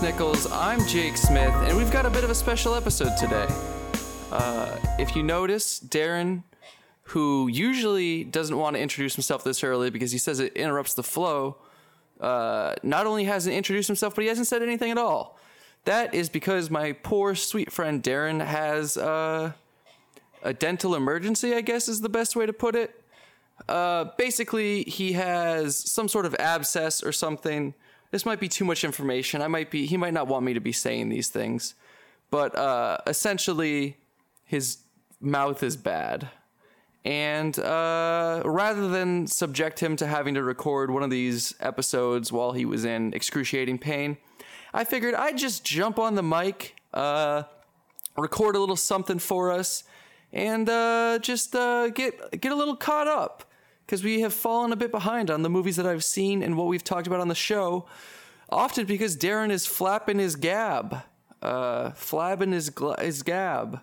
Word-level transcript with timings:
Snickles. 0.00 0.50
I'm 0.50 0.86
Jake 0.86 1.18
Smith, 1.18 1.52
and 1.54 1.76
we've 1.76 1.90
got 1.90 2.06
a 2.06 2.10
bit 2.10 2.24
of 2.24 2.30
a 2.30 2.34
special 2.34 2.74
episode 2.74 3.18
today. 3.18 3.46
Uh, 4.32 4.74
if 4.98 5.14
you 5.14 5.22
notice, 5.22 5.78
Darren, 5.78 6.42
who 7.02 7.48
usually 7.48 8.24
doesn't 8.24 8.56
want 8.56 8.76
to 8.76 8.80
introduce 8.80 9.14
himself 9.14 9.44
this 9.44 9.62
early 9.62 9.90
because 9.90 10.10
he 10.10 10.16
says 10.16 10.40
it 10.40 10.54
interrupts 10.54 10.94
the 10.94 11.02
flow, 11.02 11.58
uh, 12.18 12.76
not 12.82 13.06
only 13.06 13.24
hasn't 13.24 13.54
introduced 13.54 13.88
himself, 13.88 14.14
but 14.14 14.22
he 14.22 14.28
hasn't 14.28 14.46
said 14.46 14.62
anything 14.62 14.90
at 14.90 14.96
all. 14.96 15.38
That 15.84 16.14
is 16.14 16.30
because 16.30 16.70
my 16.70 16.92
poor 16.92 17.34
sweet 17.34 17.70
friend 17.70 18.02
Darren 18.02 18.42
has 18.42 18.96
uh, 18.96 19.52
a 20.42 20.54
dental 20.54 20.94
emergency, 20.94 21.54
I 21.54 21.60
guess 21.60 21.88
is 21.88 22.00
the 22.00 22.08
best 22.08 22.34
way 22.34 22.46
to 22.46 22.54
put 22.54 22.74
it. 22.74 23.04
Uh, 23.68 24.06
basically, 24.16 24.82
he 24.84 25.12
has 25.12 25.76
some 25.76 26.08
sort 26.08 26.24
of 26.24 26.34
abscess 26.38 27.02
or 27.02 27.12
something. 27.12 27.74
This 28.10 28.26
might 28.26 28.40
be 28.40 28.48
too 28.48 28.64
much 28.64 28.84
information. 28.84 29.40
I 29.40 29.48
might 29.48 29.70
be. 29.70 29.86
He 29.86 29.96
might 29.96 30.14
not 30.14 30.26
want 30.26 30.44
me 30.44 30.54
to 30.54 30.60
be 30.60 30.72
saying 30.72 31.08
these 31.08 31.28
things, 31.28 31.74
but 32.30 32.56
uh, 32.56 32.98
essentially, 33.06 33.96
his 34.44 34.78
mouth 35.20 35.62
is 35.62 35.76
bad. 35.76 36.28
And 37.04 37.58
uh, 37.58 38.42
rather 38.44 38.88
than 38.88 39.26
subject 39.26 39.80
him 39.80 39.96
to 39.96 40.06
having 40.06 40.34
to 40.34 40.42
record 40.42 40.90
one 40.90 41.02
of 41.02 41.10
these 41.10 41.54
episodes 41.60 42.30
while 42.30 42.52
he 42.52 42.66
was 42.66 42.84
in 42.84 43.14
excruciating 43.14 43.78
pain, 43.78 44.18
I 44.74 44.84
figured 44.84 45.14
I'd 45.14 45.38
just 45.38 45.64
jump 45.64 45.98
on 45.98 46.14
the 46.14 46.22
mic, 46.22 46.76
uh, 46.92 47.44
record 48.18 48.54
a 48.54 48.58
little 48.58 48.76
something 48.76 49.18
for 49.18 49.50
us, 49.50 49.84
and 50.32 50.68
uh, 50.68 51.18
just 51.22 51.54
uh, 51.54 51.88
get 51.88 52.40
get 52.40 52.52
a 52.52 52.56
little 52.56 52.76
caught 52.76 53.08
up 53.08 53.49
because 53.90 54.04
we 54.04 54.20
have 54.20 54.32
fallen 54.32 54.70
a 54.72 54.76
bit 54.76 54.92
behind 54.92 55.32
on 55.32 55.42
the 55.42 55.50
movies 55.50 55.74
that 55.74 55.84
I've 55.84 56.04
seen 56.04 56.44
and 56.44 56.56
what 56.56 56.68
we've 56.68 56.84
talked 56.84 57.08
about 57.08 57.18
on 57.18 57.26
the 57.26 57.34
show. 57.34 57.86
Often 58.48 58.86
because 58.86 59.16
Darren 59.16 59.50
is 59.50 59.66
flapping 59.66 60.20
his 60.20 60.36
gab, 60.36 61.02
uh, 61.42 61.90
flabbing 61.90 62.52
his 62.52 62.70
his 63.00 63.24
gab. 63.24 63.80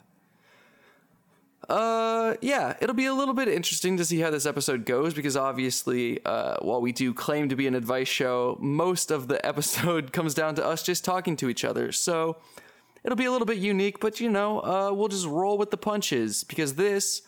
Uh, 1.67 2.35
yeah, 2.41 2.77
it'll 2.79 2.95
be 2.95 3.07
a 3.07 3.13
little 3.13 3.33
bit 3.33 3.49
interesting 3.49 3.97
to 3.97 4.05
see 4.05 4.21
how 4.21 4.29
this 4.29 4.45
episode 4.45 4.85
goes 4.85 5.13
because 5.13 5.35
obviously, 5.35 6.23
uh, 6.23 6.55
while 6.61 6.79
we 6.79 6.93
do 6.93 7.13
claim 7.13 7.49
to 7.49 7.57
be 7.57 7.67
an 7.67 7.75
advice 7.75 8.07
show, 8.07 8.57
most 8.61 9.11
of 9.11 9.27
the 9.27 9.45
episode 9.45 10.13
comes 10.13 10.33
down 10.33 10.55
to 10.55 10.65
us 10.65 10.83
just 10.83 11.03
talking 11.03 11.35
to 11.35 11.49
each 11.49 11.65
other. 11.65 11.91
So 11.91 12.37
it'll 13.03 13.17
be 13.17 13.25
a 13.25 13.31
little 13.31 13.47
bit 13.47 13.57
unique, 13.57 13.99
but 13.99 14.21
you 14.21 14.29
know, 14.29 14.61
uh, 14.61 14.93
we'll 14.93 15.09
just 15.09 15.27
roll 15.27 15.57
with 15.57 15.69
the 15.69 15.77
punches 15.77 16.45
because 16.45 16.75
this 16.75 17.23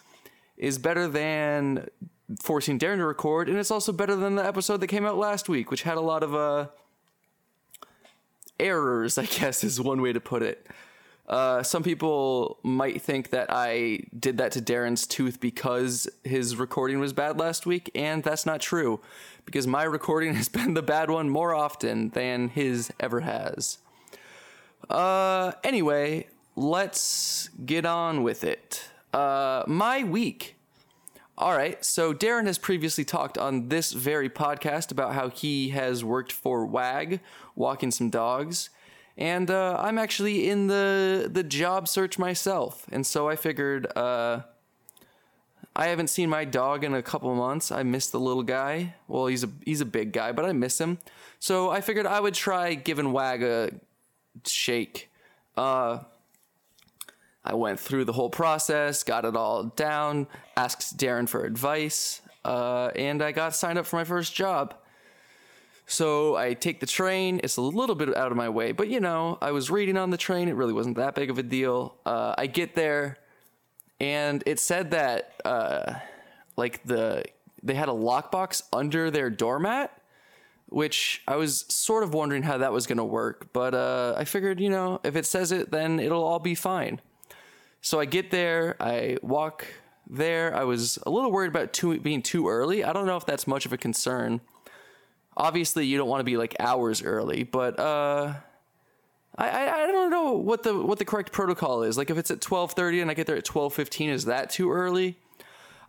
is 0.55 0.77
better 0.77 1.09
than 1.09 1.89
forcing 2.41 2.77
Darren 2.80 2.97
to 2.97 3.05
record, 3.05 3.49
and 3.49 3.58
it's 3.58 3.72
also 3.72 3.91
better 3.91 4.16
than 4.16 4.35
the 4.35 4.45
episode 4.45 4.77
that 4.77 4.88
came 4.88 5.05
out 5.05 5.17
last 5.17 5.49
week, 5.49 5.72
which 5.72 5.83
had 5.83 5.97
a 5.97 6.02
lot 6.02 6.23
of 6.23 6.36
uh 6.36 6.67
errors. 8.59 9.17
I 9.17 9.25
guess 9.25 9.63
is 9.63 9.80
one 9.80 10.02
way 10.02 10.13
to 10.13 10.19
put 10.19 10.41
it. 10.41 10.67
Uh, 11.30 11.61
some 11.61 11.83
people 11.83 12.58
might 12.63 13.03
think 13.03 13.30
that 13.30 13.47
I 13.52 13.99
did 14.19 14.38
that 14.38 14.52
to 14.53 14.61
Darren's 14.61 15.05
tooth 15.05 15.39
because 15.39 16.09
his 16.23 16.55
recording 16.55 16.99
was 16.99 17.13
bad 17.13 17.39
last 17.39 17.67
week, 17.67 17.91
and 17.94 18.23
that's 18.23 18.47
not 18.47 18.61
true, 18.61 18.99
because 19.45 19.67
my 19.67 19.83
recording 19.83 20.33
has 20.36 20.49
been 20.49 20.73
the 20.73 20.81
bad 20.81 21.11
one 21.11 21.30
more 21.30 21.53
often 21.53 22.09
than 22.09 22.49
his 22.49 22.91
ever 22.99 23.19
has. 23.19 23.77
Uh, 24.89 25.52
anyway, 25.64 26.27
let's 26.55 27.49
get 27.64 27.86
on 27.86 28.23
with 28.23 28.43
it. 28.43 28.89
Uh, 29.14 29.64
my 29.67 30.04
week. 30.04 30.55
All 31.39 31.55
right, 31.55 31.83
so 31.83 32.14
Darren 32.14 32.45
has 32.48 32.58
previously 32.58 33.05
talked 33.05 33.38
on 33.38 33.70
this 33.70 33.94
very 33.94 34.30
podcast 34.30 34.92
about 34.92 35.14
how 35.14 35.30
he 35.30 35.70
has 35.70 36.04
worked 36.04 36.33
for 36.33 36.66
WAG, 36.66 37.22
walking 37.55 37.92
some 37.92 38.10
dogs 38.10 38.70
and 39.20 39.52
uh, 39.52 39.76
I'm 39.78 39.98
actually 39.98 40.49
in 40.49 40.67
the 40.67 41.30
the 41.32 41.44
job 41.44 41.89
search 41.89 42.17
myself, 42.17 42.86
and 42.89 43.05
so 43.05 43.28
I 43.28 43.36
figured 43.36 43.86
uh, 43.95 44.44
I 45.76 45.88
haven't 45.88 46.08
seen 46.08 46.30
my 46.30 46.45
dog 46.45 46.86
in 46.86 46.94
a 46.94 47.04
couple 47.04 47.36
months. 47.36 47.70
I 47.70 47.83
miss 47.83 48.08
the 48.08 48.20
little 48.20 48.44
guy. 48.44 48.95
Well, 49.10 49.28
he's 49.28 49.44
a 49.44 49.49
he's 49.66 49.82
a 49.82 49.86
big 49.86 50.14
guy, 50.14 50.32
but 50.32 50.45
I 50.45 50.54
miss 50.54 50.80
him. 50.80 50.99
So 51.38 51.70
I 51.70 51.82
figured 51.82 52.08
I 52.08 52.22
would 52.22 52.33
try 52.33 52.76
giving 52.76 53.11
Wag 53.11 53.44
a 53.44 53.72
shake. 54.48 55.11
Uh, 55.58 55.99
I 57.44 57.55
went 57.55 57.80
through 57.80 58.05
the 58.05 58.14
whole 58.14 58.30
process, 58.30 59.04
got 59.04 59.26
it 59.26 59.36
all 59.36 59.64
down, 59.64 60.27
asked 60.58 60.98
Darren 60.98 61.27
for 61.27 61.45
advice, 61.45 62.22
uh, 62.44 62.92
and 62.95 63.22
I 63.22 63.32
got 63.32 63.55
signed 63.55 63.80
up 63.80 63.86
for 63.86 63.95
my 63.95 64.04
first 64.04 64.36
job. 64.36 64.76
So 65.88 66.36
I 66.36 66.54
take 66.54 66.80
the 66.80 66.86
train. 66.86 67.39
It's 67.44 67.58
a 67.58 67.61
little 67.61 67.95
bit 67.95 68.16
out 68.16 68.32
of 68.32 68.38
my 68.38 68.49
way, 68.49 68.73
but 68.73 68.89
you 68.89 68.99
know, 68.99 69.38
I 69.42 69.52
was 69.52 69.72
reading 69.72 69.98
on 69.98 70.11
the 70.11 70.17
train. 70.17 70.48
It 70.48 70.55
really 70.55 70.73
wasn't 70.73 70.98
that 70.98 71.16
big 71.16 71.30
of 71.30 71.39
a 71.39 71.44
deal. 71.44 71.95
Uh, 72.05 72.36
I 72.38 72.45
get 72.45 72.76
there, 72.76 73.17
and 73.99 74.44
it 74.45 74.60
said 74.60 74.92
that 74.92 75.42
uh, 75.44 75.94
like 76.58 76.83
the 76.83 77.23
they 77.64 77.73
had 77.73 77.89
a 77.89 77.94
lockbox 77.94 78.61
under 78.72 79.10
their 79.10 79.30
doormat, 79.30 79.92
which 80.67 81.23
I 81.28 81.38
was 81.38 81.66
sort 81.70 82.04
of 82.04 82.14
wondering 82.14 82.44
how 82.44 82.60
that 82.60 82.72
was 82.72 82.86
going 82.86 82.99
to 82.99 83.04
work. 83.04 83.52
But 83.52 83.73
uh, 83.73 84.14
I 84.17 84.26
figured, 84.26 84.60
you 84.60 84.70
know, 84.70 85.02
if 85.04 85.16
it 85.16 85.26
says 85.26 85.52
it, 85.52 85.72
then 85.72 85.99
it'll 85.99 86.23
all 86.23 86.39
be 86.39 86.55
fine. 86.55 87.02
So 87.82 88.00
I 88.00 88.06
get 88.06 88.32
there. 88.32 88.76
I 88.80 89.17
walk 89.22 89.66
there. 90.10 90.56
I 90.56 90.64
was 90.64 91.00
a 91.06 91.10
little 91.10 91.32
worried 91.32 91.50
about 91.50 91.73
too, 91.73 92.00
being 92.00 92.22
too 92.22 92.50
early. 92.50 92.84
I 92.84 92.94
don't 92.94 93.06
know 93.06 93.17
if 93.17 93.26
that's 93.26 93.48
much 93.48 93.66
of 93.66 93.73
a 93.73 93.78
concern 93.78 94.42
obviously 95.40 95.86
you 95.86 95.98
don't 95.98 96.10
want 96.10 96.20
to 96.20 96.26
be 96.26 96.38
like 96.38 96.56
hours 96.60 97.02
early, 97.02 97.44
but 97.44 97.80
uh, 97.80 98.34
I, 99.38 99.50
I 99.50 99.84
I 99.84 99.88
don't 99.88 100.12
know 100.12 100.34
what 100.34 100.64
the 100.64 100.78
what 100.78 101.00
the 101.00 101.06
correct 101.06 101.32
protocol 101.32 101.84
is. 101.84 101.98
Like 101.98 102.10
if 102.10 102.17
it's 102.17 102.30
at 102.30 102.42
twelve 102.42 102.73
thirty 102.73 103.02
and 103.02 103.10
I 103.10 103.14
get 103.14 103.26
there 103.26 103.38
at 103.38 103.45
twelve 103.45 103.73
fifteen, 103.73 104.10
is 104.10 104.26
that 104.26 104.50
too 104.50 104.72
early? 104.72 105.17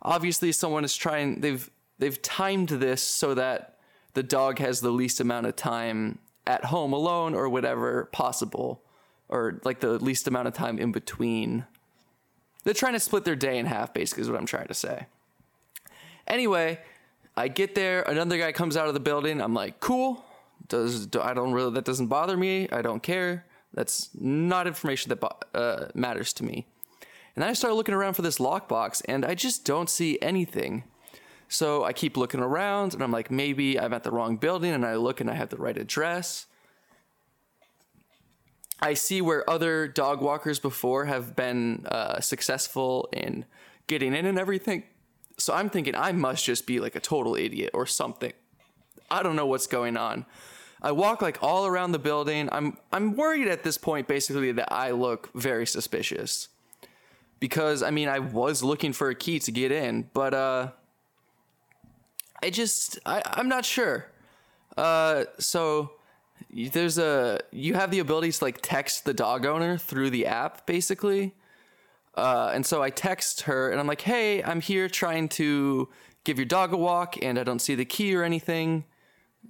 Obviously, 0.01 0.51
someone 0.51 0.83
is 0.83 0.95
trying. 0.95 1.41
They've 1.41 1.69
they've 1.99 2.19
timed 2.21 2.69
this 2.69 3.03
so 3.03 3.35
that 3.35 3.77
the 4.13 4.23
dog 4.23 4.59
has 4.59 4.81
the 4.81 4.91
least 4.91 5.19
amount 5.19 5.45
of 5.45 5.55
time 5.55 6.19
at 6.47 6.65
home 6.65 6.93
alone 6.93 7.35
or 7.35 7.49
whatever 7.49 8.05
possible, 8.11 8.81
or 9.29 9.61
like 9.63 9.79
the 9.79 9.99
least 9.99 10.27
amount 10.27 10.47
of 10.47 10.53
time 10.53 10.79
in 10.79 10.91
between. 10.91 11.65
They're 12.63 12.73
trying 12.73 12.93
to 12.93 12.99
split 12.99 13.25
their 13.25 13.35
day 13.35 13.57
in 13.57 13.65
half, 13.65 13.93
basically, 13.93 14.21
is 14.21 14.29
what 14.29 14.39
I'm 14.39 14.45
trying 14.45 14.67
to 14.67 14.73
say. 14.73 15.07
Anyway, 16.27 16.79
I 17.35 17.47
get 17.47 17.75
there, 17.75 18.03
another 18.03 18.37
guy 18.37 18.51
comes 18.51 18.77
out 18.77 18.87
of 18.87 18.93
the 18.93 18.99
building. 18.99 19.41
I'm 19.41 19.53
like, 19.53 19.79
cool. 19.79 20.23
Does 20.67 21.07
I 21.19 21.33
don't 21.33 21.53
really 21.53 21.71
that 21.73 21.85
doesn't 21.85 22.07
bother 22.07 22.37
me. 22.37 22.69
I 22.71 22.81
don't 22.81 23.01
care. 23.01 23.45
That's 23.73 24.09
not 24.13 24.67
information 24.67 25.09
that 25.09 25.35
uh, 25.53 25.87
matters 25.93 26.33
to 26.33 26.43
me. 26.43 26.67
And 27.35 27.43
then 27.43 27.49
I 27.49 27.53
start 27.53 27.73
looking 27.73 27.95
around 27.95 28.13
for 28.13 28.21
this 28.21 28.37
lockbox, 28.37 29.01
and 29.05 29.25
I 29.25 29.35
just 29.35 29.65
don't 29.65 29.89
see 29.89 30.19
anything. 30.21 30.83
So 31.47 31.83
I 31.83 31.93
keep 31.93 32.17
looking 32.17 32.41
around, 32.41 32.93
and 32.93 33.01
I'm 33.01 33.11
like, 33.11 33.31
maybe 33.31 33.79
I'm 33.79 33.93
at 33.93 34.03
the 34.03 34.11
wrong 34.11 34.37
building. 34.37 34.71
And 34.71 34.85
I 34.85 34.95
look, 34.95 35.21
and 35.21 35.29
I 35.29 35.35
have 35.35 35.49
the 35.49 35.57
right 35.57 35.77
address. 35.77 36.45
I 38.81 38.95
see 38.95 39.21
where 39.21 39.47
other 39.49 39.87
dog 39.87 40.21
walkers 40.21 40.59
before 40.59 41.05
have 41.05 41.35
been 41.35 41.85
uh, 41.87 42.19
successful 42.19 43.09
in 43.13 43.45
getting 43.87 44.15
in 44.15 44.25
and 44.25 44.39
everything. 44.39 44.83
So 45.37 45.53
I'm 45.53 45.69
thinking 45.69 45.95
I 45.95 46.11
must 46.11 46.45
just 46.45 46.65
be 46.65 46.79
like 46.79 46.95
a 46.95 46.99
total 46.99 47.35
idiot 47.35 47.71
or 47.73 47.85
something. 47.85 48.33
I 49.09 49.21
don't 49.23 49.35
know 49.35 49.45
what's 49.45 49.67
going 49.67 49.97
on. 49.97 50.25
I 50.81 50.93
walk 50.93 51.21
like 51.21 51.37
all 51.41 51.67
around 51.67 51.91
the 51.91 51.99
building. 51.99 52.49
I'm 52.51 52.77
I'm 52.91 53.15
worried 53.15 53.47
at 53.47 53.63
this 53.63 53.77
point 53.77 54.07
basically 54.07 54.51
that 54.53 54.73
I 54.73 54.91
look 54.91 55.29
very 55.35 55.67
suspicious. 55.67 56.47
Because 57.39 57.83
I 57.83 57.91
mean 57.91 58.07
I 58.07 58.19
was 58.19 58.63
looking 58.63 58.93
for 58.93 59.09
a 59.09 59.15
key 59.15 59.39
to 59.39 59.51
get 59.51 59.71
in, 59.71 60.09
but 60.13 60.33
uh 60.33 60.71
I 62.41 62.49
just 62.49 62.97
I, 63.05 63.21
I'm 63.25 63.47
not 63.47 63.63
sure. 63.63 64.07
Uh 64.75 65.25
so 65.37 65.91
there's 66.53 66.97
a 66.97 67.39
you 67.51 67.73
have 67.73 67.91
the 67.91 67.99
ability 67.99 68.31
to 68.31 68.43
like 68.43 68.59
text 68.61 69.05
the 69.05 69.13
dog 69.13 69.45
owner 69.45 69.77
through 69.77 70.09
the 70.09 70.25
app 70.25 70.65
basically 70.65 71.33
uh, 72.15 72.51
and 72.53 72.65
so 72.65 72.83
I 72.83 72.89
text 72.89 73.41
her 73.41 73.71
and 73.71 73.79
I'm 73.79 73.87
like, 73.87 74.01
hey, 74.01 74.43
I'm 74.43 74.61
here 74.61 74.89
trying 74.89 75.29
to 75.29 75.89
give 76.23 76.37
your 76.37 76.45
dog 76.45 76.73
a 76.73 76.77
walk 76.77 77.15
and 77.21 77.39
I 77.39 77.43
don't 77.43 77.59
see 77.59 77.75
the 77.75 77.85
key 77.85 78.15
or 78.15 78.23
anything. 78.23 78.85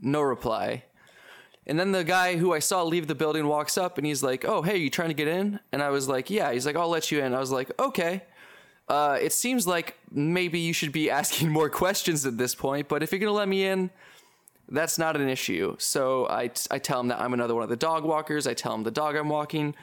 No 0.02 0.22
reply. 0.22 0.84
And 1.66 1.80
then 1.80 1.92
the 1.92 2.04
guy 2.04 2.38
who 2.38 2.54
I 2.54 2.60
saw 2.60 2.84
leave 2.84 3.08
the 3.08 3.16
building 3.16 3.48
walks 3.48 3.78
up 3.78 3.98
and 3.98 4.06
he's 4.06 4.24
like, 4.24 4.46
oh, 4.46 4.62
hey, 4.62 4.78
you 4.78 4.90
trying 4.90 5.10
to 5.10 5.16
get 5.16 5.28
in? 5.28 5.60
And 5.72 5.82
I 5.82 5.90
was 5.90 6.08
like, 6.08 6.30
yeah. 6.30 6.52
He's 6.52 6.66
like, 6.66 6.76
I'll 6.76 6.90
let 6.90 7.12
you 7.12 7.22
in. 7.24 7.34
I 7.34 7.40
was 7.40 7.52
like, 7.52 7.72
okay. 7.80 8.24
Uh, 8.88 9.18
it 9.22 9.32
seems 9.32 9.68
like 9.68 9.98
maybe 10.12 10.60
you 10.60 10.74
should 10.74 10.92
be 10.92 11.10
asking 11.20 11.50
more 11.50 11.70
questions 11.70 12.26
at 12.26 12.38
this 12.38 12.56
point, 12.56 12.88
but 12.88 13.02
if 13.02 13.12
you're 13.12 13.20
to 13.22 13.32
let 13.32 13.48
me 13.48 13.66
in, 13.66 13.90
that's 14.72 14.98
not 14.98 15.16
an 15.16 15.28
issue. 15.30 15.76
So 15.78 16.28
I, 16.28 16.50
I 16.72 16.80
tell 16.80 17.00
him 17.00 17.10
that 17.10 17.20
I'm 17.20 17.34
another 17.34 17.54
one 17.54 17.64
of 17.64 17.70
the 17.70 17.76
dog 17.76 18.04
walkers. 18.04 18.48
I 18.48 18.54
tell 18.54 18.74
him 18.74 18.84
the 18.84 18.92
dog 18.92 19.16
I'm 19.16 19.30
walking. 19.30 19.76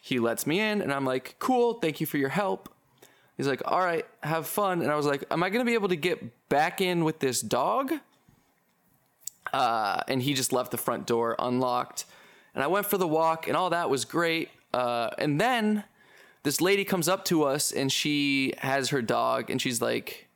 He 0.00 0.18
lets 0.18 0.46
me 0.46 0.60
in, 0.60 0.82
and 0.82 0.92
I'm 0.92 1.06
like, 1.06 1.36
cool, 1.38 1.74
thank 1.74 1.98
you 1.98 2.06
for 2.06 2.18
your 2.18 2.28
help. 2.28 2.68
He's 3.38 3.48
like, 3.48 3.62
all 3.64 3.80
right, 3.80 4.06
have 4.22 4.46
fun. 4.46 4.82
And 4.82 4.92
I 4.92 4.96
was 4.96 5.06
like, 5.06 5.24
am 5.30 5.42
I 5.42 5.48
going 5.48 5.64
to 5.64 5.68
be 5.68 5.74
able 5.74 5.88
to 5.88 5.96
get 5.96 6.48
back 6.48 6.80
in 6.80 7.04
with 7.04 7.18
this 7.18 7.40
dog? 7.40 7.92
Uh, 9.52 10.02
and 10.08 10.22
he 10.22 10.34
just 10.34 10.52
left 10.52 10.70
the 10.70 10.76
front 10.76 11.06
door 11.06 11.34
unlocked. 11.38 12.04
And 12.54 12.62
I 12.62 12.66
went 12.66 12.86
for 12.86 12.98
the 12.98 13.08
walk, 13.08 13.48
and 13.48 13.56
all 13.56 13.70
that 13.70 13.88
was 13.88 14.04
great. 14.04 14.50
Uh, 14.72 15.10
and 15.18 15.40
then 15.40 15.84
this 16.42 16.60
lady 16.60 16.84
comes 16.84 17.08
up 17.08 17.24
to 17.26 17.44
us, 17.44 17.72
and 17.72 17.90
she 17.90 18.52
has 18.58 18.90
her 18.90 19.00
dog, 19.00 19.48
and 19.48 19.60
she's 19.60 19.80
like 19.80 20.28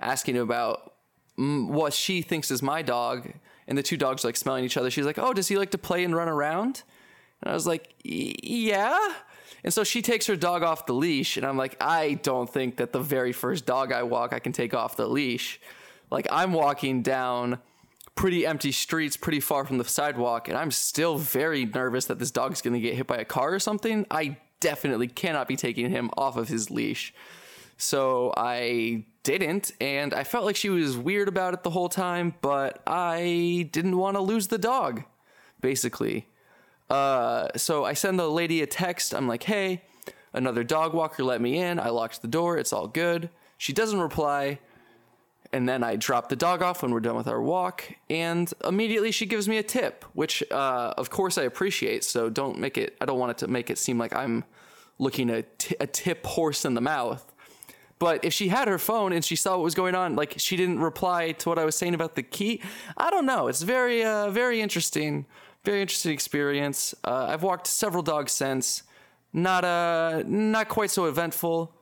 asking 0.00 0.38
about 0.38 0.94
what 1.36 1.92
she 1.92 2.22
thinks 2.22 2.50
is 2.50 2.62
my 2.62 2.80
dog. 2.80 3.32
And 3.68 3.76
the 3.76 3.82
two 3.82 3.96
dogs 3.96 4.24
like 4.24 4.36
smelling 4.36 4.64
each 4.64 4.76
other. 4.76 4.90
She's 4.90 5.06
like, 5.06 5.18
"Oh, 5.18 5.32
does 5.32 5.48
he 5.48 5.56
like 5.56 5.70
to 5.72 5.78
play 5.78 6.04
and 6.04 6.14
run 6.14 6.28
around?" 6.28 6.82
And 7.42 7.50
I 7.50 7.54
was 7.54 7.66
like, 7.66 7.94
"Yeah." 8.04 9.14
And 9.64 9.74
so 9.74 9.82
she 9.82 10.00
takes 10.00 10.26
her 10.26 10.36
dog 10.36 10.62
off 10.62 10.86
the 10.86 10.94
leash, 10.94 11.36
and 11.36 11.44
I'm 11.44 11.56
like, 11.56 11.76
I 11.80 12.14
don't 12.22 12.48
think 12.48 12.76
that 12.76 12.92
the 12.92 13.00
very 13.00 13.32
first 13.32 13.66
dog 13.66 13.90
I 13.90 14.04
walk, 14.04 14.32
I 14.32 14.38
can 14.38 14.52
take 14.52 14.74
off 14.74 14.96
the 14.96 15.08
leash. 15.08 15.60
Like, 16.08 16.28
I'm 16.30 16.52
walking 16.52 17.02
down 17.02 17.58
pretty 18.14 18.46
empty 18.46 18.70
streets, 18.70 19.16
pretty 19.16 19.40
far 19.40 19.64
from 19.64 19.78
the 19.78 19.84
sidewalk, 19.84 20.48
and 20.48 20.56
I'm 20.56 20.70
still 20.70 21.18
very 21.18 21.64
nervous 21.64 22.04
that 22.06 22.20
this 22.20 22.30
dog's 22.30 22.62
gonna 22.62 22.78
get 22.78 22.94
hit 22.94 23.08
by 23.08 23.16
a 23.16 23.24
car 23.24 23.52
or 23.52 23.58
something. 23.58 24.06
I 24.08 24.38
definitely 24.60 25.08
cannot 25.08 25.48
be 25.48 25.56
taking 25.56 25.90
him 25.90 26.10
off 26.16 26.36
of 26.36 26.48
his 26.48 26.70
leash. 26.70 27.12
So 27.76 28.32
I 28.36 29.04
didn't, 29.26 29.72
and 29.80 30.14
I 30.14 30.22
felt 30.22 30.44
like 30.44 30.54
she 30.54 30.68
was 30.68 30.96
weird 30.96 31.26
about 31.26 31.52
it 31.52 31.64
the 31.64 31.70
whole 31.70 31.88
time, 31.88 32.34
but 32.40 32.80
I 32.86 33.68
didn't 33.72 33.96
want 33.98 34.16
to 34.16 34.20
lose 34.20 34.46
the 34.46 34.56
dog, 34.56 35.02
basically. 35.60 36.28
Uh, 36.88 37.48
so 37.56 37.84
I 37.84 37.94
send 37.94 38.20
the 38.20 38.30
lady 38.30 38.62
a 38.62 38.66
text. 38.66 39.12
I'm 39.12 39.26
like, 39.26 39.42
hey, 39.42 39.82
another 40.32 40.62
dog 40.62 40.94
walker 40.94 41.24
let 41.24 41.40
me 41.40 41.58
in. 41.58 41.80
I 41.80 41.88
locked 41.88 42.22
the 42.22 42.28
door. 42.28 42.56
It's 42.56 42.72
all 42.72 42.86
good. 42.86 43.28
She 43.58 43.72
doesn't 43.72 44.00
reply. 44.00 44.60
And 45.52 45.68
then 45.68 45.82
I 45.82 45.96
drop 45.96 46.28
the 46.28 46.36
dog 46.36 46.62
off 46.62 46.82
when 46.82 46.92
we're 46.92 47.00
done 47.00 47.16
with 47.16 47.26
our 47.26 47.42
walk. 47.42 47.82
And 48.08 48.52
immediately 48.64 49.10
she 49.10 49.26
gives 49.26 49.48
me 49.48 49.58
a 49.58 49.62
tip, 49.64 50.04
which, 50.12 50.44
uh, 50.52 50.94
of 50.96 51.10
course, 51.10 51.36
I 51.36 51.42
appreciate. 51.42 52.04
So 52.04 52.30
don't 52.30 52.60
make 52.60 52.78
it, 52.78 52.96
I 53.00 53.06
don't 53.06 53.18
want 53.18 53.32
it 53.32 53.38
to 53.38 53.48
make 53.48 53.70
it 53.70 53.78
seem 53.78 53.98
like 53.98 54.14
I'm 54.14 54.44
looking 55.00 55.30
a, 55.30 55.42
t- 55.42 55.74
a 55.80 55.86
tip 55.88 56.24
horse 56.24 56.64
in 56.64 56.74
the 56.74 56.80
mouth. 56.80 57.32
But 57.98 58.24
if 58.24 58.32
she 58.32 58.48
had 58.48 58.68
her 58.68 58.78
phone 58.78 59.12
and 59.12 59.24
she 59.24 59.36
saw 59.36 59.56
what 59.56 59.64
was 59.64 59.74
going 59.74 59.94
on, 59.94 60.16
like 60.16 60.34
she 60.36 60.56
didn't 60.56 60.80
reply 60.80 61.32
to 61.32 61.48
what 61.48 61.58
I 61.58 61.64
was 61.64 61.76
saying 61.76 61.94
about 61.94 62.14
the 62.14 62.22
key, 62.22 62.60
I 62.96 63.10
don't 63.10 63.24
know. 63.24 63.48
It's 63.48 63.62
very, 63.62 64.04
uh, 64.04 64.30
very 64.30 64.60
interesting 64.60 65.24
very 65.66 65.82
interesting 65.82 66.12
experience. 66.12 66.94
Uh, 67.04 67.26
I've 67.28 67.42
walked 67.42 67.66
several 67.66 68.02
dogs 68.02 68.32
since. 68.32 68.84
Not 69.32 69.64
uh, 69.64 70.22
not 70.24 70.68
quite 70.68 70.90
so 70.90 71.04
eventful, 71.06 71.74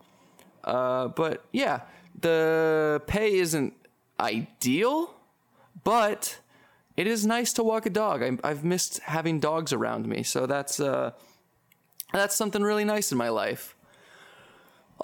uh, 0.64 1.08
but 1.08 1.44
yeah, 1.52 1.82
the 2.18 3.00
pay 3.06 3.34
isn't 3.34 3.74
ideal, 4.18 5.14
but 5.84 6.38
it 6.96 7.06
is 7.06 7.24
nice 7.24 7.52
to 7.52 7.62
walk 7.62 7.86
a 7.86 7.90
dog. 7.90 8.22
I, 8.42 8.48
have 8.48 8.64
missed 8.64 8.98
having 9.00 9.38
dogs 9.38 9.72
around 9.72 10.08
me, 10.08 10.24
so 10.24 10.46
that's 10.46 10.80
uh, 10.80 11.12
that's 12.12 12.34
something 12.34 12.62
really 12.62 12.84
nice 12.84 13.12
in 13.12 13.18
my 13.18 13.28
life. 13.28 13.73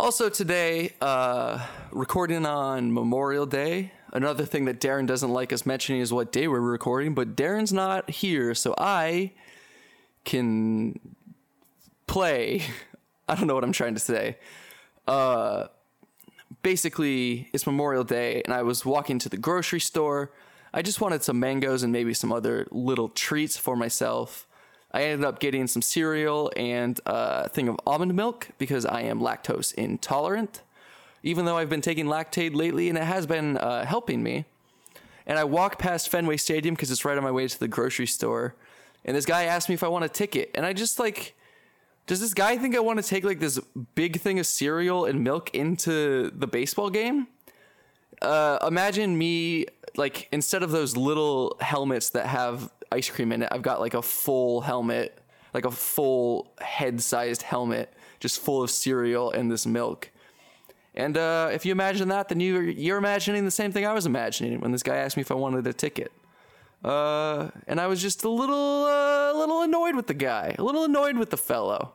Also 0.00 0.30
today, 0.30 0.94
uh, 1.02 1.64
recording 1.92 2.46
on 2.46 2.92
Memorial 2.92 3.44
Day, 3.44 3.92
Another 4.12 4.44
thing 4.44 4.64
that 4.64 4.80
Darren 4.80 5.06
doesn't 5.06 5.30
like 5.30 5.52
us 5.52 5.64
mentioning 5.64 6.00
is 6.00 6.12
what 6.12 6.32
day 6.32 6.48
we're 6.48 6.60
recording, 6.60 7.14
but 7.14 7.36
Darren's 7.36 7.72
not 7.72 8.10
here, 8.10 8.54
so 8.56 8.74
I 8.76 9.32
can 10.24 10.98
play. 12.08 12.64
I 13.28 13.36
don't 13.36 13.46
know 13.46 13.54
what 13.54 13.62
I'm 13.62 13.72
trying 13.72 13.94
to 13.94 14.00
say. 14.00 14.38
Uh, 15.06 15.66
basically, 16.62 17.48
it's 17.52 17.66
Memorial 17.66 18.02
Day, 18.02 18.42
and 18.44 18.52
I 18.52 18.62
was 18.62 18.84
walking 18.84 19.20
to 19.20 19.28
the 19.28 19.36
grocery 19.36 19.80
store. 19.80 20.32
I 20.74 20.82
just 20.82 21.00
wanted 21.00 21.22
some 21.22 21.38
mangoes 21.38 21.84
and 21.84 21.92
maybe 21.92 22.12
some 22.12 22.32
other 22.32 22.66
little 22.72 23.10
treats 23.10 23.56
for 23.56 23.76
myself. 23.76 24.48
I 24.92 25.02
ended 25.04 25.24
up 25.24 25.38
getting 25.38 25.66
some 25.66 25.82
cereal 25.82 26.52
and 26.56 27.00
a 27.06 27.48
thing 27.48 27.68
of 27.68 27.78
almond 27.86 28.14
milk 28.14 28.48
because 28.58 28.84
I 28.84 29.02
am 29.02 29.20
lactose 29.20 29.72
intolerant 29.74 30.62
even 31.22 31.44
though 31.44 31.56
I've 31.56 31.68
been 31.68 31.80
taking 31.80 32.06
Lactaid 32.06 32.54
lately 32.54 32.88
and 32.88 32.96
it 32.96 33.04
has 33.04 33.26
been 33.26 33.56
uh, 33.58 33.84
helping 33.84 34.22
me. 34.22 34.46
And 35.26 35.38
I 35.38 35.44
walk 35.44 35.78
past 35.78 36.08
Fenway 36.08 36.38
Stadium 36.38 36.74
because 36.74 36.90
it's 36.90 37.04
right 37.04 37.16
on 37.16 37.22
my 37.22 37.30
way 37.30 37.46
to 37.46 37.58
the 37.58 37.68
grocery 37.68 38.06
store. 38.06 38.54
And 39.04 39.16
this 39.16 39.26
guy 39.26 39.44
asked 39.44 39.68
me 39.68 39.74
if 39.74 39.82
I 39.82 39.88
want 39.88 40.04
a 40.04 40.08
ticket. 40.08 40.50
And 40.54 40.64
I 40.64 40.72
just 40.72 40.98
like, 40.98 41.34
does 42.06 42.20
this 42.20 42.34
guy 42.34 42.56
think 42.56 42.74
I 42.74 42.80
want 42.80 43.00
to 43.00 43.06
take 43.06 43.24
like 43.24 43.38
this 43.38 43.58
big 43.94 44.20
thing 44.20 44.38
of 44.38 44.46
cereal 44.46 45.04
and 45.04 45.22
milk 45.22 45.54
into 45.54 46.30
the 46.30 46.46
baseball 46.46 46.90
game? 46.90 47.28
Uh, 48.20 48.58
imagine 48.66 49.16
me 49.16 49.66
like 49.96 50.28
instead 50.32 50.62
of 50.62 50.70
those 50.70 50.96
little 50.96 51.56
helmets 51.60 52.10
that 52.10 52.26
have 52.26 52.70
ice 52.92 53.10
cream 53.10 53.32
in 53.32 53.42
it, 53.42 53.48
I've 53.52 53.62
got 53.62 53.80
like 53.80 53.94
a 53.94 54.02
full 54.02 54.60
helmet, 54.60 55.18
like 55.54 55.64
a 55.64 55.70
full 55.70 56.52
head 56.60 57.00
sized 57.00 57.42
helmet, 57.42 57.92
just 58.18 58.40
full 58.40 58.62
of 58.62 58.70
cereal 58.70 59.30
and 59.30 59.50
this 59.50 59.66
milk. 59.66 60.10
And 60.94 61.16
uh, 61.16 61.50
if 61.52 61.64
you 61.64 61.72
imagine 61.72 62.08
that, 62.08 62.28
then 62.28 62.40
you, 62.40 62.60
you're 62.60 62.98
imagining 62.98 63.44
the 63.44 63.50
same 63.50 63.72
thing 63.72 63.86
I 63.86 63.92
was 63.92 64.06
imagining 64.06 64.60
when 64.60 64.72
this 64.72 64.82
guy 64.82 64.96
asked 64.96 65.16
me 65.16 65.20
if 65.20 65.30
I 65.30 65.34
wanted 65.34 65.66
a 65.66 65.72
ticket. 65.72 66.12
Uh, 66.84 67.50
and 67.66 67.80
I 67.80 67.86
was 67.86 68.02
just 68.02 68.24
a 68.24 68.28
little, 68.28 68.84
uh, 68.84 69.32
a 69.32 69.36
little 69.36 69.62
annoyed 69.62 69.94
with 69.94 70.06
the 70.06 70.14
guy, 70.14 70.54
a 70.58 70.62
little 70.62 70.84
annoyed 70.84 71.16
with 71.16 71.30
the 71.30 71.36
fellow. 71.36 71.92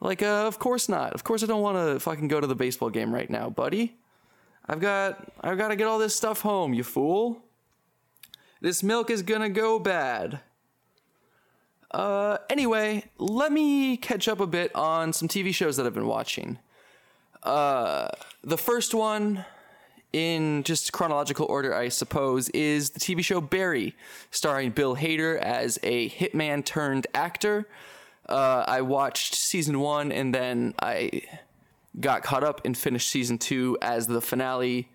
Like, 0.00 0.22
uh, 0.22 0.46
of 0.46 0.58
course 0.58 0.88
not. 0.88 1.12
Of 1.12 1.24
course 1.24 1.42
I 1.42 1.46
don't 1.46 1.62
want 1.62 1.76
to 1.76 2.00
fucking 2.00 2.28
go 2.28 2.40
to 2.40 2.46
the 2.46 2.54
baseball 2.54 2.90
game 2.90 3.14
right 3.14 3.30
now, 3.30 3.48
buddy. 3.48 3.96
I've 4.68 4.80
got, 4.80 5.32
I've 5.40 5.58
got 5.58 5.68
to 5.68 5.76
get 5.76 5.86
all 5.86 5.98
this 5.98 6.14
stuff 6.14 6.40
home, 6.40 6.74
you 6.74 6.82
fool. 6.82 7.42
This 8.60 8.82
milk 8.82 9.10
is 9.10 9.22
gonna 9.22 9.50
go 9.50 9.78
bad. 9.78 10.40
Uh, 11.90 12.38
anyway, 12.50 13.04
let 13.18 13.52
me 13.52 13.96
catch 13.96 14.28
up 14.28 14.40
a 14.40 14.46
bit 14.46 14.74
on 14.74 15.12
some 15.12 15.28
TV 15.28 15.54
shows 15.54 15.76
that 15.76 15.86
I've 15.86 15.94
been 15.94 16.06
watching. 16.06 16.58
Uh, 17.42 18.08
the 18.42 18.58
first 18.58 18.92
one, 18.92 19.44
in 20.16 20.62
just 20.62 20.92
chronological 20.92 21.46
order, 21.46 21.74
I 21.74 21.88
suppose, 21.88 22.48
is 22.50 22.90
the 22.90 23.00
TV 23.00 23.22
show 23.22 23.40
Barry, 23.40 23.94
starring 24.30 24.70
Bill 24.70 24.96
Hader 24.96 25.38
as 25.38 25.78
a 25.82 26.08
hitman 26.08 26.64
turned 26.64 27.06
actor. 27.14 27.68
Uh, 28.26 28.64
I 28.66 28.80
watched 28.80 29.34
season 29.34 29.78
one 29.78 30.10
and 30.10 30.34
then 30.34 30.74
I 30.80 31.22
got 32.00 32.22
caught 32.22 32.44
up 32.44 32.62
and 32.64 32.76
finished 32.76 33.08
season 33.08 33.36
two 33.36 33.76
as 33.82 34.06
the 34.06 34.20
finale 34.20 34.88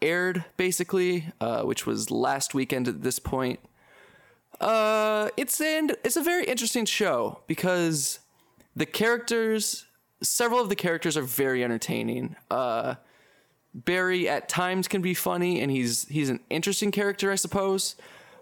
aired, 0.00 0.44
basically, 0.56 1.32
uh, 1.40 1.62
which 1.62 1.86
was 1.86 2.10
last 2.10 2.54
weekend 2.54 2.88
at 2.88 3.02
this 3.02 3.18
point. 3.18 3.60
Uh, 4.60 5.28
it's 5.36 5.60
an 5.60 5.90
it's 6.02 6.16
a 6.16 6.22
very 6.22 6.44
interesting 6.44 6.84
show 6.84 7.40
because 7.46 8.18
the 8.74 8.86
characters 8.86 9.86
several 10.22 10.60
of 10.60 10.68
the 10.68 10.76
characters 10.76 11.16
are 11.16 11.22
very 11.22 11.62
entertaining. 11.62 12.36
Uh, 12.50 12.96
Barry 13.74 14.28
at 14.28 14.48
times 14.48 14.88
can 14.88 15.02
be 15.02 15.14
funny, 15.14 15.60
and 15.60 15.70
he's 15.70 16.08
he's 16.08 16.30
an 16.30 16.40
interesting 16.50 16.90
character, 16.90 17.30
I 17.30 17.36
suppose. 17.36 17.94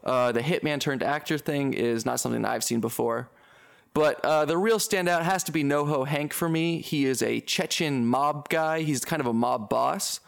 Uh, 0.05 0.33
the 0.33 0.41
hitman 0.41 0.81
turned 0.81 1.03
actor 1.03 1.37
thing 1.37 1.75
is 1.75 2.07
not 2.07 2.21
something 2.21 2.45
I've 2.45 2.65
seen 2.65 2.81
before. 2.81 3.29
But 3.93 4.25
uh, 4.25 4.45
the 4.45 4.57
real 4.57 4.79
standout 4.79 5.23
has 5.23 5.43
to 5.45 5.53
be 5.53 5.65
NoHo 5.65 6.07
Hank 6.07 6.33
for 6.33 6.49
me. 6.49 6.81
He 6.81 7.07
is 7.07 7.23
a 7.23 7.41
Chechen 7.41 8.07
mob 8.07 8.49
guy. 8.51 8.83
He's 8.83 9.05
kind 9.05 9.21
of 9.21 9.27
a 9.27 9.33
mob 9.33 9.69
boss 9.69 10.21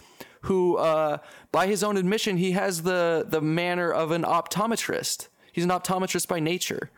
who, 0.42 0.76
uh, 0.76 1.18
by 1.52 1.66
his 1.66 1.82
own 1.82 1.96
admission, 1.96 2.36
he 2.36 2.52
has 2.52 2.82
the 2.82 3.24
the 3.28 3.40
manner 3.40 3.92
of 3.92 4.10
an 4.10 4.22
optometrist. 4.22 5.28
He's 5.52 5.64
an 5.64 5.70
optometrist 5.70 6.28
by 6.28 6.40
nature. 6.40 6.90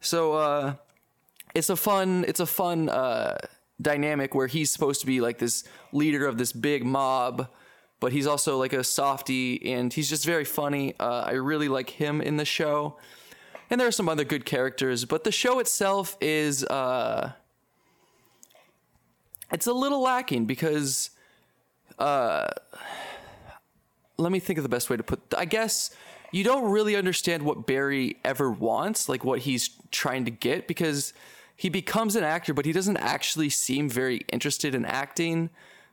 So 0.00 0.32
uh, 0.34 0.74
it's 1.54 1.70
a 1.70 1.76
fun 1.76 2.24
it's 2.26 2.40
a 2.40 2.46
fun 2.46 2.88
uh, 2.88 3.38
dynamic 3.80 4.34
where 4.34 4.46
he's 4.46 4.72
supposed 4.72 5.00
to 5.00 5.06
be 5.06 5.20
like 5.20 5.38
this 5.38 5.64
leader 5.92 6.26
of 6.26 6.38
this 6.38 6.52
big 6.52 6.84
mob, 6.84 7.48
but 8.00 8.12
he's 8.12 8.26
also 8.26 8.58
like 8.58 8.72
a 8.72 8.84
softy 8.84 9.72
and 9.72 9.92
he's 9.92 10.08
just 10.08 10.24
very 10.24 10.44
funny. 10.44 10.94
Uh, 10.98 11.24
I 11.26 11.32
really 11.32 11.68
like 11.68 11.90
him 11.90 12.20
in 12.20 12.36
the 12.36 12.44
show. 12.44 12.98
And 13.68 13.80
there 13.80 13.86
are 13.86 13.92
some 13.92 14.08
other 14.08 14.24
good 14.24 14.44
characters, 14.44 15.04
but 15.04 15.22
the 15.22 15.30
show 15.30 15.60
itself 15.60 16.16
is 16.20 16.64
uh, 16.64 17.32
it's 19.52 19.68
a 19.68 19.72
little 19.72 20.02
lacking 20.02 20.46
because 20.46 21.10
uh, 22.00 22.48
let 24.16 24.32
me 24.32 24.40
think 24.40 24.58
of 24.58 24.62
the 24.62 24.68
best 24.68 24.90
way 24.90 24.96
to 24.96 25.02
put 25.02 25.20
I 25.36 25.44
guess 25.44 25.94
you 26.32 26.44
don't 26.44 26.70
really 26.70 26.96
understand 26.96 27.42
what 27.42 27.66
Barry 27.66 28.16
ever 28.24 28.50
wants, 28.50 29.08
like 29.08 29.24
what 29.24 29.40
he's 29.40 29.70
trying 29.90 30.24
to 30.24 30.30
get 30.30 30.68
because 30.68 31.12
he 31.56 31.68
becomes 31.68 32.16
an 32.16 32.24
actor, 32.24 32.54
but 32.54 32.64
he 32.64 32.72
doesn't 32.72 32.96
actually 32.96 33.50
seem 33.50 33.88
very 33.88 34.22
interested 34.32 34.74
in 34.74 34.84
acting. 34.84 35.50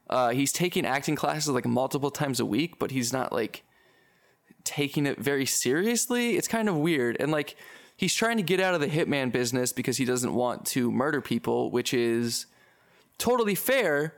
Uh, 0.10 0.30
he's 0.30 0.52
taking 0.52 0.86
acting 0.86 1.16
classes 1.16 1.50
like 1.50 1.66
multiple 1.66 2.12
times 2.12 2.40
a 2.40 2.46
week, 2.46 2.80
but 2.80 2.92
he's 2.92 3.12
not 3.12 3.34
like 3.34 3.64
taking 4.64 5.06
it 5.06 5.20
very 5.20 5.46
seriously. 5.46 6.38
It's 6.38 6.48
kind 6.48 6.70
of 6.70 6.78
weird. 6.78 7.18
And 7.20 7.32
like 7.32 7.56
he's 7.96 8.14
trying 8.14 8.38
to 8.38 8.44
get 8.44 8.60
out 8.60 8.76
of 8.76 8.82
the 8.82 8.88
hitman 8.88 9.32
business 9.32 9.74
because 9.74 9.98
he 9.98 10.06
doesn't 10.06 10.34
want 10.34 10.66
to 10.68 10.92
murder 10.92 11.20
people, 11.20 11.72
which 11.72 11.94
is 11.94 12.46
totally 13.18 13.56
fair. 13.56 14.14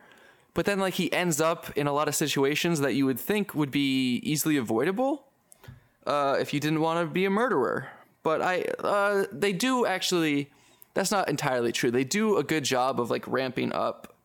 But 0.60 0.66
then 0.66 0.80
like 0.80 0.96
he 0.96 1.10
ends 1.14 1.40
up 1.40 1.72
in 1.78 1.88
a 1.88 1.94
lot 1.94 2.10
of 2.10 2.16
situations 2.16 2.82
that 2.82 2.94
you 2.94 3.06
would 3.06 3.18
think 3.18 3.56
would 3.56 3.72
be 3.72 4.18
easily 4.18 4.58
avoidable 4.58 5.24
uh, 6.06 6.36
if 6.38 6.54
you 6.54 6.60
didn't 6.60 6.82
want 6.82 7.00
to 7.00 7.06
be 7.06 7.24
a 7.24 7.30
murderer. 7.30 7.88
but 8.24 8.42
I 8.42 8.64
uh, 8.80 9.24
they 9.32 9.54
do 9.54 9.86
actually. 9.86 10.52
That's 10.96 11.12
not 11.12 11.30
entirely 11.30 11.72
true. 11.72 11.92
They 11.92 12.04
do 12.04 12.36
a 12.36 12.44
good 12.44 12.66
job 12.66 13.00
of 13.00 13.10
like 13.10 13.26
ramping 13.26 13.72
up 13.72 14.18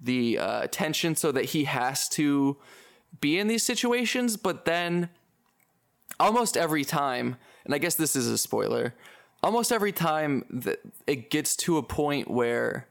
the 0.00 0.40
uh, 0.40 0.66
tension 0.72 1.14
so 1.14 1.30
that 1.30 1.44
he 1.44 1.62
has 1.62 2.08
to 2.08 2.56
be 3.20 3.38
in 3.38 3.46
these 3.46 3.62
situations, 3.62 4.36
but 4.36 4.64
then 4.64 5.10
almost 6.18 6.56
every 6.56 6.84
time, 6.84 7.36
and 7.64 7.72
I 7.72 7.78
guess 7.78 7.94
this 7.94 8.16
is 8.16 8.26
a 8.26 8.36
spoiler, 8.36 8.94
almost 9.44 9.70
every 9.70 9.92
time 9.92 10.44
that 10.50 10.80
it 11.06 11.30
gets 11.30 11.54
to 11.58 11.78
a 11.78 11.84
point 11.84 12.28
where 12.28 12.88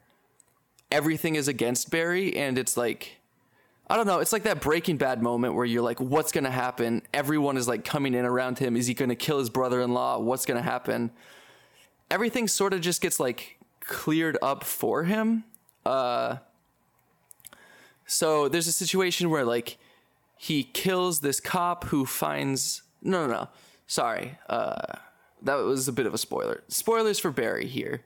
everything 0.92 1.36
is 1.36 1.48
against 1.48 1.90
Barry 1.90 2.36
and 2.36 2.58
it's 2.58 2.78
like 2.78 3.18
I 3.90 3.98
don't 3.98 4.08
know, 4.08 4.20
it's 4.20 4.32
like 4.32 4.44
that 4.44 4.62
Breaking 4.62 4.96
Bad 4.96 5.22
moment 5.22 5.54
where 5.54 5.66
you're 5.66 5.82
like 5.82 6.00
what's 6.00 6.32
going 6.32 6.44
to 6.46 6.52
happen? 6.52 7.02
Everyone 7.14 7.58
is 7.58 7.68
like 7.68 7.84
coming 7.84 8.14
in 8.14 8.26
around 8.26 8.60
him. 8.60 8.78
Is 8.78 8.88
he 8.88 8.94
going 8.94 9.10
to 9.10 9.16
kill 9.16 9.40
his 9.40 9.50
brother-in-law? 9.50 10.20
What's 10.20 10.46
going 10.46 10.58
to 10.58 10.64
happen? 10.64 11.12
Everything 12.10 12.48
sort 12.48 12.74
of 12.74 12.82
just 12.82 13.02
gets 13.02 13.20
like 13.20 13.58
cleared 13.80 14.38
up 14.42 14.64
for 14.64 15.04
him. 15.04 15.44
Uh 15.86 16.38
so 18.06 18.50
there's 18.50 18.68
a 18.68 18.74
situation 18.74 19.30
where 19.30 19.46
like 19.46 19.78
he 20.38 20.64
kills 20.64 21.20
this 21.22 21.40
cop 21.40 21.86
who 21.86 22.06
finds 22.06 22.82
no 23.02 23.26
no 23.26 23.34
no 23.34 23.50
sorry 23.88 24.38
uh 24.50 24.98
that 25.42 25.56
was 25.56 25.88
a 25.88 25.92
bit 25.92 26.06
of 26.06 26.14
a 26.14 26.18
spoiler 26.18 26.64
spoilers 26.68 27.20
for 27.20 27.32
barry 27.32 27.68
here 27.68 28.02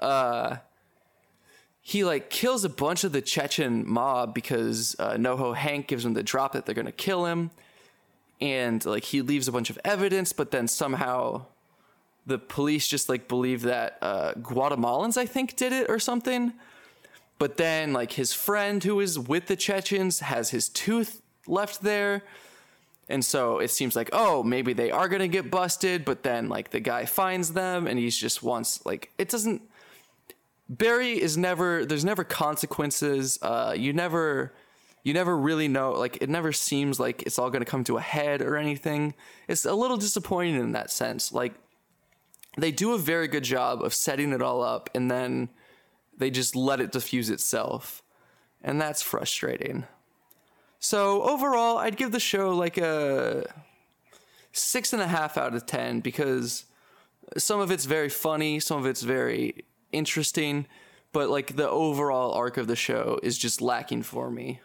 uh 0.00 0.56
he 1.86 2.04
like 2.04 2.30
kills 2.30 2.64
a 2.64 2.68
bunch 2.68 3.04
of 3.04 3.12
the 3.12 3.20
chechen 3.22 3.86
mob 3.86 4.34
because 4.34 4.96
uh, 4.98 5.12
noho 5.12 5.54
hank 5.54 5.86
gives 5.86 6.04
him 6.04 6.14
the 6.14 6.22
drop 6.22 6.52
that 6.52 6.66
they're 6.66 6.74
gonna 6.74 6.90
kill 6.90 7.26
him 7.26 7.50
and 8.40 8.84
like 8.84 9.04
he 9.04 9.22
leaves 9.22 9.46
a 9.48 9.52
bunch 9.52 9.70
of 9.70 9.78
evidence 9.84 10.32
but 10.32 10.50
then 10.50 10.66
somehow 10.66 11.44
the 12.26 12.38
police 12.38 12.88
just 12.88 13.08
like 13.08 13.28
believe 13.28 13.62
that 13.62 13.98
uh, 14.02 14.32
guatemalans 14.34 15.16
i 15.16 15.26
think 15.26 15.54
did 15.56 15.72
it 15.72 15.88
or 15.88 15.98
something 15.98 16.52
but 17.38 17.56
then 17.56 17.92
like 17.92 18.12
his 18.12 18.32
friend 18.32 18.82
who 18.82 19.00
is 19.00 19.18
with 19.18 19.46
the 19.46 19.56
chechens 19.56 20.20
has 20.20 20.50
his 20.50 20.68
tooth 20.68 21.20
left 21.46 21.82
there. 21.82 22.22
And 23.08 23.24
so 23.24 23.58
it 23.58 23.70
seems 23.70 23.94
like, 23.94 24.10
oh, 24.12 24.42
maybe 24.42 24.72
they 24.72 24.90
are 24.90 25.08
going 25.08 25.20
to 25.20 25.28
get 25.28 25.50
busted, 25.50 26.04
but 26.04 26.22
then 26.22 26.48
like 26.48 26.70
the 26.70 26.80
guy 26.80 27.04
finds 27.04 27.52
them 27.52 27.86
and 27.86 27.98
he's 27.98 28.16
just 28.16 28.42
wants 28.42 28.84
like 28.84 29.12
it 29.18 29.28
doesn't 29.28 29.62
Barry 30.68 31.20
is 31.20 31.36
never 31.36 31.84
there's 31.84 32.04
never 32.04 32.24
consequences. 32.24 33.38
Uh 33.42 33.74
you 33.76 33.92
never 33.92 34.52
you 35.04 35.14
never 35.14 35.36
really 35.36 35.68
know 35.68 35.92
like 35.92 36.18
it 36.20 36.28
never 36.28 36.52
seems 36.52 36.98
like 36.98 37.22
it's 37.22 37.38
all 37.38 37.50
going 37.50 37.64
to 37.64 37.70
come 37.70 37.84
to 37.84 37.96
a 37.96 38.00
head 38.00 38.42
or 38.42 38.56
anything. 38.56 39.14
It's 39.46 39.64
a 39.64 39.74
little 39.74 39.96
disappointing 39.96 40.56
in 40.56 40.72
that 40.72 40.90
sense. 40.90 41.32
Like 41.32 41.54
they 42.56 42.72
do 42.72 42.92
a 42.92 42.98
very 42.98 43.28
good 43.28 43.44
job 43.44 43.82
of 43.82 43.94
setting 43.94 44.32
it 44.32 44.42
all 44.42 44.62
up 44.62 44.90
and 44.94 45.10
then 45.10 45.50
they 46.16 46.30
just 46.30 46.56
let 46.56 46.80
it 46.80 46.92
diffuse 46.92 47.30
itself. 47.30 48.02
And 48.62 48.80
that's 48.80 49.02
frustrating. 49.02 49.84
So 50.80 51.22
overall, 51.22 51.78
I'd 51.78 51.96
give 51.96 52.12
the 52.12 52.20
show 52.20 52.50
like 52.50 52.78
a 52.78 53.46
six 54.52 54.92
and 54.92 55.02
a 55.02 55.06
half 55.06 55.36
out 55.36 55.54
of 55.54 55.66
ten 55.66 56.00
because 56.00 56.64
some 57.36 57.60
of 57.60 57.70
it's 57.70 57.84
very 57.84 58.08
funny, 58.08 58.60
some 58.60 58.78
of 58.78 58.86
it's 58.86 59.02
very 59.02 59.64
interesting, 59.96 60.66
but 61.12 61.30
like 61.30 61.56
the 61.56 61.68
overall 61.68 62.32
arc 62.32 62.56
of 62.56 62.66
the 62.66 62.76
show 62.76 63.18
is 63.22 63.38
just 63.38 63.60
lacking 63.60 64.02
for 64.02 64.30
me. 64.30 64.60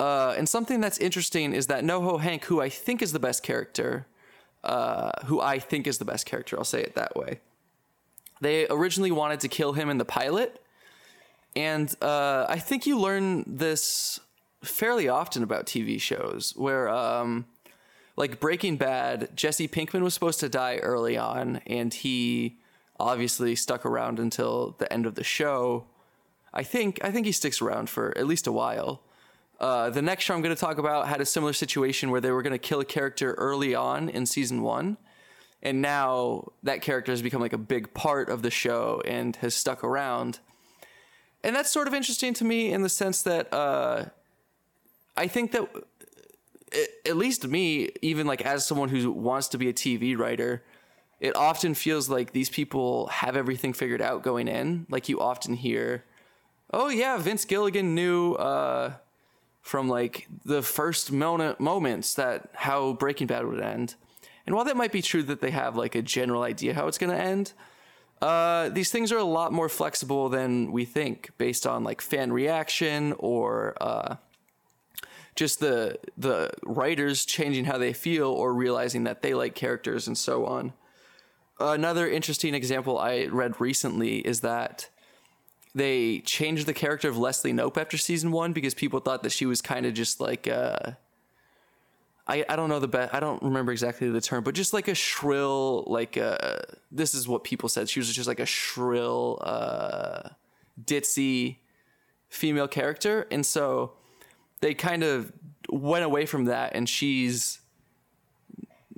Uh, 0.00 0.34
and 0.36 0.48
something 0.48 0.80
that's 0.80 0.98
interesting 0.98 1.52
is 1.52 1.66
that 1.66 1.82
NoHo 1.82 2.20
Hank, 2.20 2.44
who 2.44 2.60
I 2.60 2.68
think 2.68 3.02
is 3.02 3.12
the 3.12 3.18
best 3.18 3.42
character, 3.42 4.06
uh, 4.64 5.10
who 5.26 5.40
I 5.40 5.58
think 5.58 5.86
is 5.86 5.98
the 5.98 6.04
best 6.04 6.26
character, 6.26 6.56
I'll 6.56 6.64
say 6.64 6.82
it 6.82 6.94
that 6.94 7.16
way. 7.16 7.40
They 8.40 8.66
originally 8.68 9.10
wanted 9.10 9.40
to 9.40 9.48
kill 9.48 9.72
him 9.72 9.90
in 9.90 9.98
the 9.98 10.04
pilot, 10.04 10.62
and 11.56 11.92
uh, 12.00 12.46
I 12.48 12.58
think 12.58 12.86
you 12.86 13.00
learn 13.00 13.44
this 13.46 14.20
fairly 14.62 15.08
often 15.08 15.42
about 15.42 15.66
TV 15.66 16.00
shows 16.00 16.52
where 16.56 16.88
um 16.88 17.46
like 18.16 18.40
Breaking 18.40 18.76
Bad, 18.76 19.28
Jesse 19.36 19.68
Pinkman 19.68 20.02
was 20.02 20.12
supposed 20.12 20.40
to 20.40 20.48
die 20.48 20.78
early 20.78 21.16
on 21.16 21.60
and 21.68 21.94
he 21.94 22.58
obviously 22.98 23.54
stuck 23.54 23.86
around 23.86 24.18
until 24.18 24.74
the 24.78 24.92
end 24.92 25.06
of 25.06 25.14
the 25.14 25.24
show. 25.24 25.86
I 26.52 26.62
think 26.62 26.98
I 27.02 27.10
think 27.10 27.26
he 27.26 27.32
sticks 27.32 27.60
around 27.60 27.90
for 27.90 28.16
at 28.16 28.26
least 28.26 28.46
a 28.46 28.52
while. 28.52 29.02
Uh, 29.60 29.90
the 29.90 30.02
next 30.02 30.24
show 30.24 30.34
I'm 30.34 30.42
going 30.42 30.54
to 30.54 30.60
talk 30.60 30.78
about 30.78 31.08
had 31.08 31.20
a 31.20 31.26
similar 31.26 31.52
situation 31.52 32.10
where 32.10 32.20
they 32.20 32.30
were 32.30 32.42
going 32.42 32.52
to 32.52 32.58
kill 32.58 32.80
a 32.80 32.84
character 32.84 33.34
early 33.34 33.74
on 33.74 34.08
in 34.08 34.24
season 34.24 34.62
one, 34.62 34.96
and 35.62 35.82
now 35.82 36.52
that 36.62 36.80
character 36.80 37.12
has 37.12 37.22
become 37.22 37.40
like 37.40 37.52
a 37.52 37.58
big 37.58 37.92
part 37.92 38.28
of 38.28 38.42
the 38.42 38.50
show 38.50 39.02
and 39.04 39.36
has 39.36 39.54
stuck 39.54 39.82
around. 39.82 40.38
And 41.42 41.54
that's 41.54 41.70
sort 41.70 41.88
of 41.88 41.94
interesting 41.94 42.34
to 42.34 42.44
me 42.44 42.72
in 42.72 42.82
the 42.82 42.88
sense 42.88 43.22
that 43.22 43.52
uh, 43.52 44.06
I 45.16 45.26
think 45.26 45.52
that 45.52 45.68
at 47.06 47.16
least 47.16 47.46
me, 47.46 47.90
even 48.02 48.26
like 48.26 48.42
as 48.42 48.66
someone 48.66 48.88
who 48.88 49.10
wants 49.10 49.48
to 49.48 49.58
be 49.58 49.68
a 49.68 49.72
TV 49.72 50.16
writer, 50.16 50.62
it 51.20 51.34
often 51.34 51.74
feels 51.74 52.08
like 52.08 52.32
these 52.32 52.50
people 52.50 53.08
have 53.08 53.36
everything 53.36 53.72
figured 53.72 54.00
out 54.00 54.22
going 54.22 54.48
in. 54.48 54.86
Like 54.88 55.08
you 55.08 55.20
often 55.20 55.54
hear, 55.54 56.04
"Oh 56.72 56.88
yeah, 56.88 57.16
Vince 57.18 57.44
Gilligan 57.44 57.94
knew 57.94 58.34
uh, 58.34 58.94
from 59.62 59.88
like 59.88 60.28
the 60.44 60.62
first 60.62 61.10
moment 61.10 61.58
moments 61.60 62.14
that 62.14 62.50
how 62.54 62.92
Breaking 62.92 63.26
Bad 63.26 63.46
would 63.46 63.60
end." 63.60 63.96
And 64.46 64.54
while 64.54 64.64
that 64.64 64.76
might 64.76 64.92
be 64.92 65.02
true 65.02 65.22
that 65.24 65.40
they 65.40 65.50
have 65.50 65.76
like 65.76 65.94
a 65.94 66.02
general 66.02 66.42
idea 66.42 66.72
how 66.72 66.86
it's 66.86 66.96
going 66.96 67.14
to 67.14 67.22
end, 67.22 67.52
uh, 68.22 68.70
these 68.70 68.90
things 68.90 69.12
are 69.12 69.18
a 69.18 69.24
lot 69.24 69.52
more 69.52 69.68
flexible 69.68 70.28
than 70.28 70.72
we 70.72 70.84
think, 70.84 71.30
based 71.36 71.66
on 71.66 71.84
like 71.84 72.00
fan 72.00 72.32
reaction 72.32 73.12
or 73.18 73.74
uh, 73.80 74.16
just 75.34 75.60
the 75.60 75.98
the 76.16 76.50
writers 76.64 77.24
changing 77.24 77.64
how 77.64 77.76
they 77.76 77.92
feel 77.92 78.28
or 78.28 78.54
realizing 78.54 79.04
that 79.04 79.22
they 79.22 79.34
like 79.34 79.54
characters 79.54 80.06
and 80.06 80.16
so 80.16 80.46
on. 80.46 80.72
Another 81.60 82.08
interesting 82.08 82.54
example 82.54 82.98
I 82.98 83.26
read 83.26 83.60
recently 83.60 84.18
is 84.18 84.40
that 84.40 84.88
they 85.74 86.20
changed 86.20 86.66
the 86.66 86.74
character 86.74 87.08
of 87.08 87.18
Leslie 87.18 87.52
Knope 87.52 87.76
after 87.76 87.98
season 87.98 88.30
one 88.30 88.52
because 88.52 88.74
people 88.74 89.00
thought 89.00 89.22
that 89.22 89.32
she 89.32 89.46
was 89.46 89.60
kind 89.60 89.84
of 89.84 89.94
just 89.94 90.20
like 90.20 90.46
uh, 90.46 90.92
I 92.26 92.44
I 92.48 92.56
don't 92.56 92.68
know 92.68 92.78
the 92.78 92.88
best 92.88 93.12
I 93.12 93.20
don't 93.20 93.42
remember 93.42 93.72
exactly 93.72 94.08
the 94.08 94.20
term, 94.20 94.44
but 94.44 94.54
just 94.54 94.72
like 94.72 94.88
a 94.88 94.94
shrill 94.94 95.84
like 95.86 96.16
uh, 96.16 96.58
this 96.92 97.14
is 97.14 97.26
what 97.26 97.44
people 97.44 97.68
said. 97.68 97.88
She 97.88 97.98
was 97.98 98.12
just 98.12 98.28
like 98.28 98.40
a 98.40 98.46
shrill 98.46 99.40
uh, 99.42 100.30
ditzy 100.84 101.56
female 102.28 102.68
character, 102.68 103.26
and 103.30 103.44
so 103.44 103.94
they 104.60 104.74
kind 104.74 105.02
of 105.02 105.32
went 105.70 106.04
away 106.04 106.26
from 106.26 106.46
that 106.46 106.74
and 106.74 106.88
she's 106.88 107.60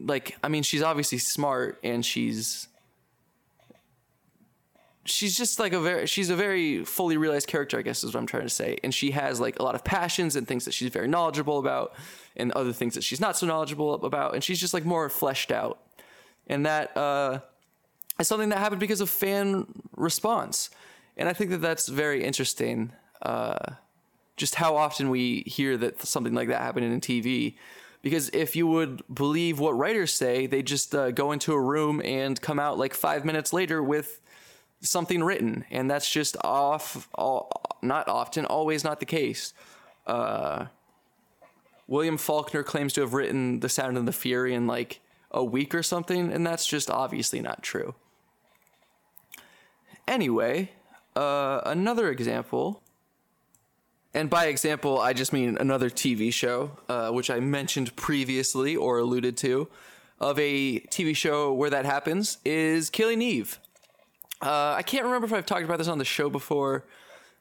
like 0.00 0.36
I 0.42 0.48
mean 0.48 0.62
she's 0.62 0.82
obviously 0.82 1.18
smart 1.18 1.78
and 1.82 2.04
she's 2.04 2.68
she's 5.04 5.36
just 5.36 5.58
like 5.58 5.72
a 5.72 5.80
very 5.80 6.06
she's 6.06 6.30
a 6.30 6.36
very 6.36 6.84
fully 6.84 7.16
realized 7.16 7.46
character 7.46 7.78
I 7.78 7.82
guess 7.82 8.02
is 8.04 8.14
what 8.14 8.20
I'm 8.20 8.26
trying 8.26 8.44
to 8.44 8.50
say. 8.50 8.78
And 8.82 8.94
she 8.94 9.10
has 9.12 9.40
like 9.40 9.58
a 9.58 9.62
lot 9.62 9.74
of 9.74 9.84
passions 9.84 10.36
and 10.36 10.46
things 10.46 10.64
that 10.64 10.74
she's 10.74 10.90
very 10.90 11.08
knowledgeable 11.08 11.58
about 11.58 11.94
and 12.36 12.52
other 12.52 12.72
things 12.72 12.94
that 12.94 13.04
she's 13.04 13.20
not 13.20 13.36
so 13.36 13.46
knowledgeable 13.46 13.94
about. 13.94 14.34
And 14.34 14.42
she's 14.42 14.60
just 14.60 14.74
like 14.74 14.84
more 14.84 15.08
fleshed 15.08 15.52
out. 15.52 15.80
And 16.46 16.66
that 16.66 16.96
uh 16.96 17.40
is 18.18 18.28
something 18.28 18.50
that 18.50 18.58
happened 18.58 18.80
because 18.80 19.00
of 19.00 19.10
fan 19.10 19.66
response. 19.96 20.70
And 21.16 21.28
I 21.28 21.32
think 21.32 21.50
that 21.50 21.60
that's 21.60 21.88
very 21.88 22.24
interesting 22.24 22.92
uh 23.22 23.74
just 24.36 24.54
how 24.54 24.74
often 24.76 25.10
we 25.10 25.42
hear 25.42 25.76
that 25.76 26.00
something 26.00 26.32
like 26.32 26.48
that 26.48 26.62
happened 26.62 26.86
in 26.86 27.00
TV. 27.00 27.56
Because 28.02 28.30
if 28.30 28.56
you 28.56 28.66
would 28.66 29.02
believe 29.12 29.58
what 29.58 29.72
writers 29.72 30.12
say, 30.12 30.46
they 30.46 30.62
just 30.62 30.94
uh, 30.94 31.10
go 31.10 31.32
into 31.32 31.52
a 31.52 31.60
room 31.60 32.00
and 32.02 32.40
come 32.40 32.58
out 32.58 32.78
like 32.78 32.94
five 32.94 33.24
minutes 33.24 33.52
later 33.52 33.82
with 33.82 34.20
something 34.80 35.22
written, 35.22 35.64
and 35.70 35.90
that's 35.90 36.10
just 36.10 36.36
off. 36.42 37.08
All, 37.14 37.50
not 37.82 38.08
often, 38.08 38.46
always 38.46 38.84
not 38.84 39.00
the 39.00 39.06
case. 39.06 39.52
Uh, 40.06 40.66
William 41.86 42.16
Faulkner 42.16 42.62
claims 42.62 42.94
to 42.94 43.02
have 43.02 43.12
written 43.12 43.60
*The 43.60 43.68
Sound 43.68 43.98
and 43.98 44.08
the 44.08 44.12
Fury* 44.12 44.54
in 44.54 44.66
like 44.66 45.00
a 45.30 45.44
week 45.44 45.74
or 45.74 45.82
something, 45.82 46.32
and 46.32 46.46
that's 46.46 46.66
just 46.66 46.90
obviously 46.90 47.40
not 47.40 47.62
true. 47.62 47.94
Anyway, 50.08 50.70
uh, 51.14 51.60
another 51.64 52.10
example 52.10 52.82
and 54.12 54.28
by 54.28 54.46
example, 54.46 54.98
I 54.98 55.12
just 55.12 55.32
mean 55.32 55.56
another 55.58 55.88
TV 55.88 56.32
show, 56.32 56.72
uh, 56.88 57.10
which 57.10 57.30
I 57.30 57.38
mentioned 57.40 57.94
previously 57.94 58.74
or 58.74 58.98
alluded 58.98 59.36
to, 59.38 59.68
of 60.18 60.38
a 60.38 60.80
TV 60.80 61.14
show 61.14 61.52
where 61.52 61.70
that 61.70 61.86
happens 61.86 62.38
is 62.44 62.90
Killing 62.90 63.22
Eve. 63.22 63.60
Uh, 64.42 64.74
I 64.76 64.82
can't 64.82 65.04
remember 65.04 65.26
if 65.26 65.32
I've 65.32 65.46
talked 65.46 65.64
about 65.64 65.78
this 65.78 65.88
on 65.88 65.98
the 65.98 66.04
show 66.04 66.28
before. 66.28 66.86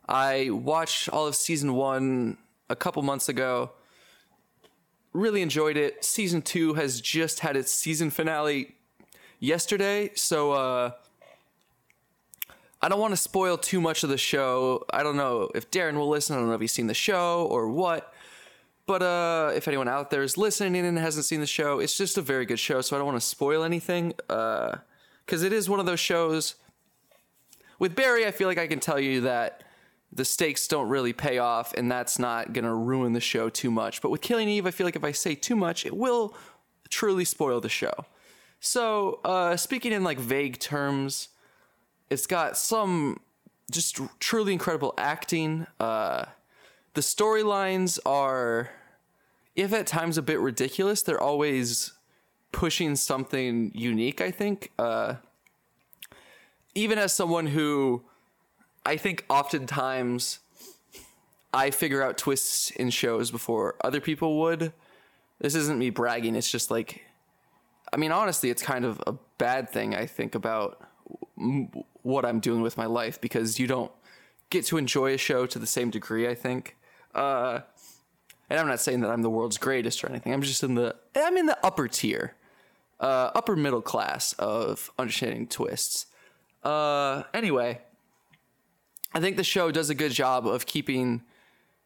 I 0.08 0.50
watched 0.52 1.10
all 1.10 1.28
of 1.28 1.36
season 1.36 1.74
one 1.74 2.38
a 2.70 2.76
couple 2.76 3.02
months 3.02 3.30
ago. 3.30 3.72
Really 5.12 5.42
enjoyed 5.42 5.76
it. 5.76 6.06
Season 6.06 6.42
two 6.42 6.76
has 6.76 7.02
just 7.02 7.40
had 7.40 7.56
its 7.56 7.72
season 7.72 8.12
finale 8.12 8.76
yesterday, 9.40 10.12
so 10.14 10.52
uh, 10.52 10.92
I 12.82 12.88
don't 12.88 13.00
want 13.00 13.12
to 13.12 13.18
spoil 13.18 13.58
too 13.58 13.82
much 13.82 14.04
of 14.04 14.10
the 14.10 14.18
show. 14.18 14.86
I 14.90 15.04
don't 15.04 15.18
know 15.18 15.50
if 15.54 15.70
Darren 15.70 15.96
will 15.96 16.08
listen. 16.08 16.36
I 16.36 16.40
don't 16.40 16.48
know 16.48 16.56
if 16.56 16.62
he's 16.62 16.72
seen 16.72 16.88
the 16.88 16.94
show 16.94 17.46
or 17.50 17.70
what. 17.70 18.14
But 18.86 19.04
uh, 19.04 19.52
if 19.54 19.68
anyone 19.68 19.88
out 19.88 20.10
there 20.10 20.24
is 20.24 20.38
listening 20.38 20.76
and 20.76 20.98
hasn't 20.98 21.26
seen 21.26 21.42
the 21.42 21.46
show, 21.46 21.80
it's 21.80 21.98
just 21.98 22.18
a 22.18 22.22
very 22.22 22.46
good 22.46 22.58
show, 22.58 22.82
so 22.82 22.96
I 22.96 23.00
don't 23.00 23.06
want 23.06 23.22
to 23.22 23.28
spoil 23.28 23.64
anything. 23.64 24.14
Because 24.28 25.44
uh, 25.44 25.46
it 25.46 25.54
is 25.54 25.70
one 25.70 25.80
of 25.80 25.86
those 25.86 26.00
shows. 26.00 26.56
With 27.78 27.96
Barry, 27.96 28.26
I 28.26 28.32
feel 28.32 28.48
like 28.48 28.58
I 28.58 28.66
can 28.66 28.80
tell 28.80 29.00
you 29.00 29.22
that 29.22 29.64
the 30.12 30.26
stakes 30.26 30.68
don't 30.68 30.90
really 30.90 31.14
pay 31.14 31.38
off, 31.38 31.74
and 31.74 31.92
that's 31.92 32.18
not 32.18 32.54
going 32.54 32.66
to 32.66 32.74
ruin 32.74 33.14
the 33.14 33.20
show 33.20 33.50
too 33.50 33.70
much. 33.70 34.02
But 34.02 34.10
with 34.10 34.22
Killing 34.22 34.50
Eve, 34.50 34.66
I 34.66 34.72
feel 34.72 34.88
like 34.88 34.96
if 34.96 35.04
I 35.04 35.12
say 35.12 35.36
too 35.36 35.56
much, 35.56 35.86
it 35.86 35.96
will 35.96 36.36
truly 36.90 37.26
spoil 37.26 37.62
the 37.62 37.70
show. 37.70 37.94
So, 38.60 39.20
uh, 39.24 39.56
speaking 39.56 39.92
in 39.92 40.04
like 40.04 40.18
vague 40.18 40.60
terms, 40.60 41.30
it's 42.10 42.28
got 42.28 42.58
some 42.58 43.20
just 43.72 44.00
truly 44.20 44.54
incredible 44.54 44.94
acting. 44.98 45.68
Uh, 45.80 46.26
the 46.94 47.02
storylines 47.02 48.00
are 48.06 48.72
if 49.56 49.74
at 49.74 49.88
times 49.88 50.18
a 50.18 50.22
bit 50.22 50.40
ridiculous, 50.40 51.02
they're 51.02 51.22
always 51.22 51.94
pushing 52.52 52.96
something 52.96 53.72
unique, 53.76 54.22
I 54.22 54.32
think. 54.32 54.72
Uh, 54.80 55.16
even 56.76 56.98
as 56.98 57.14
someone 57.14 57.48
who 57.48 58.04
I 58.86 58.98
think 58.98 59.26
oftentimes 59.30 60.40
I 61.54 61.72
figure 61.72 62.02
out 62.02 62.18
twists 62.18 62.72
in 62.72 62.90
shows 62.90 63.32
before 63.32 63.76
other 63.84 64.00
people 64.00 64.40
would. 64.40 64.74
This 65.40 65.56
isn't 65.56 65.80
me 65.80 65.90
bragging, 65.90 66.36
it's 66.36 66.52
just 66.52 66.70
like, 66.70 67.06
I 67.94 67.98
mean, 67.98 68.12
honestly, 68.12 68.50
it's 68.50 68.62
kind 68.62 68.86
of 68.86 69.02
a 69.08 69.14
bad 69.38 69.70
thing, 69.70 69.96
I 69.96 70.06
think, 70.06 70.36
about 70.36 70.89
what 72.02 72.26
I'm 72.26 72.40
doing 72.40 72.62
with 72.62 72.78
my 72.78 72.86
life 72.86 73.20
because 73.20 73.60
you 73.60 73.68
don't 73.68 73.92
get 74.50 74.66
to 74.68 74.78
enjoy 74.78 75.14
a 75.14 75.18
show 75.18 75.46
to 75.46 75.60
the 75.60 75.68
same 75.68 75.90
degree, 75.90 76.28
I 76.28 76.36
think. 76.36 76.76
Uh, 77.14 77.62
and 78.50 78.60
I'm 78.60 78.68
not 78.68 78.80
saying 78.80 79.02
that 79.02 79.12
I'm 79.12 79.22
the 79.22 79.30
world's 79.30 79.58
greatest 79.58 80.04
or 80.04 80.10
anything. 80.10 80.34
I'm 80.34 80.42
just 80.42 80.64
in 80.64 80.76
the 80.76 80.96
I'm 81.16 81.38
in 81.38 81.46
the 81.46 81.58
upper 81.64 81.88
tier, 81.88 82.36
uh, 83.00 83.32
upper 83.36 83.56
middle 83.56 83.82
class 83.82 84.34
of 84.34 84.92
understanding 84.98 85.48
twists. 85.48 86.08
Uh, 86.64 87.24
anyway, 87.34 87.80
I 89.14 89.20
think 89.20 89.38
the 89.38 89.44
show 89.44 89.72
does 89.72 89.90
a 89.90 89.96
good 89.96 90.12
job 90.12 90.48
of 90.48 90.66
keeping 90.66 91.22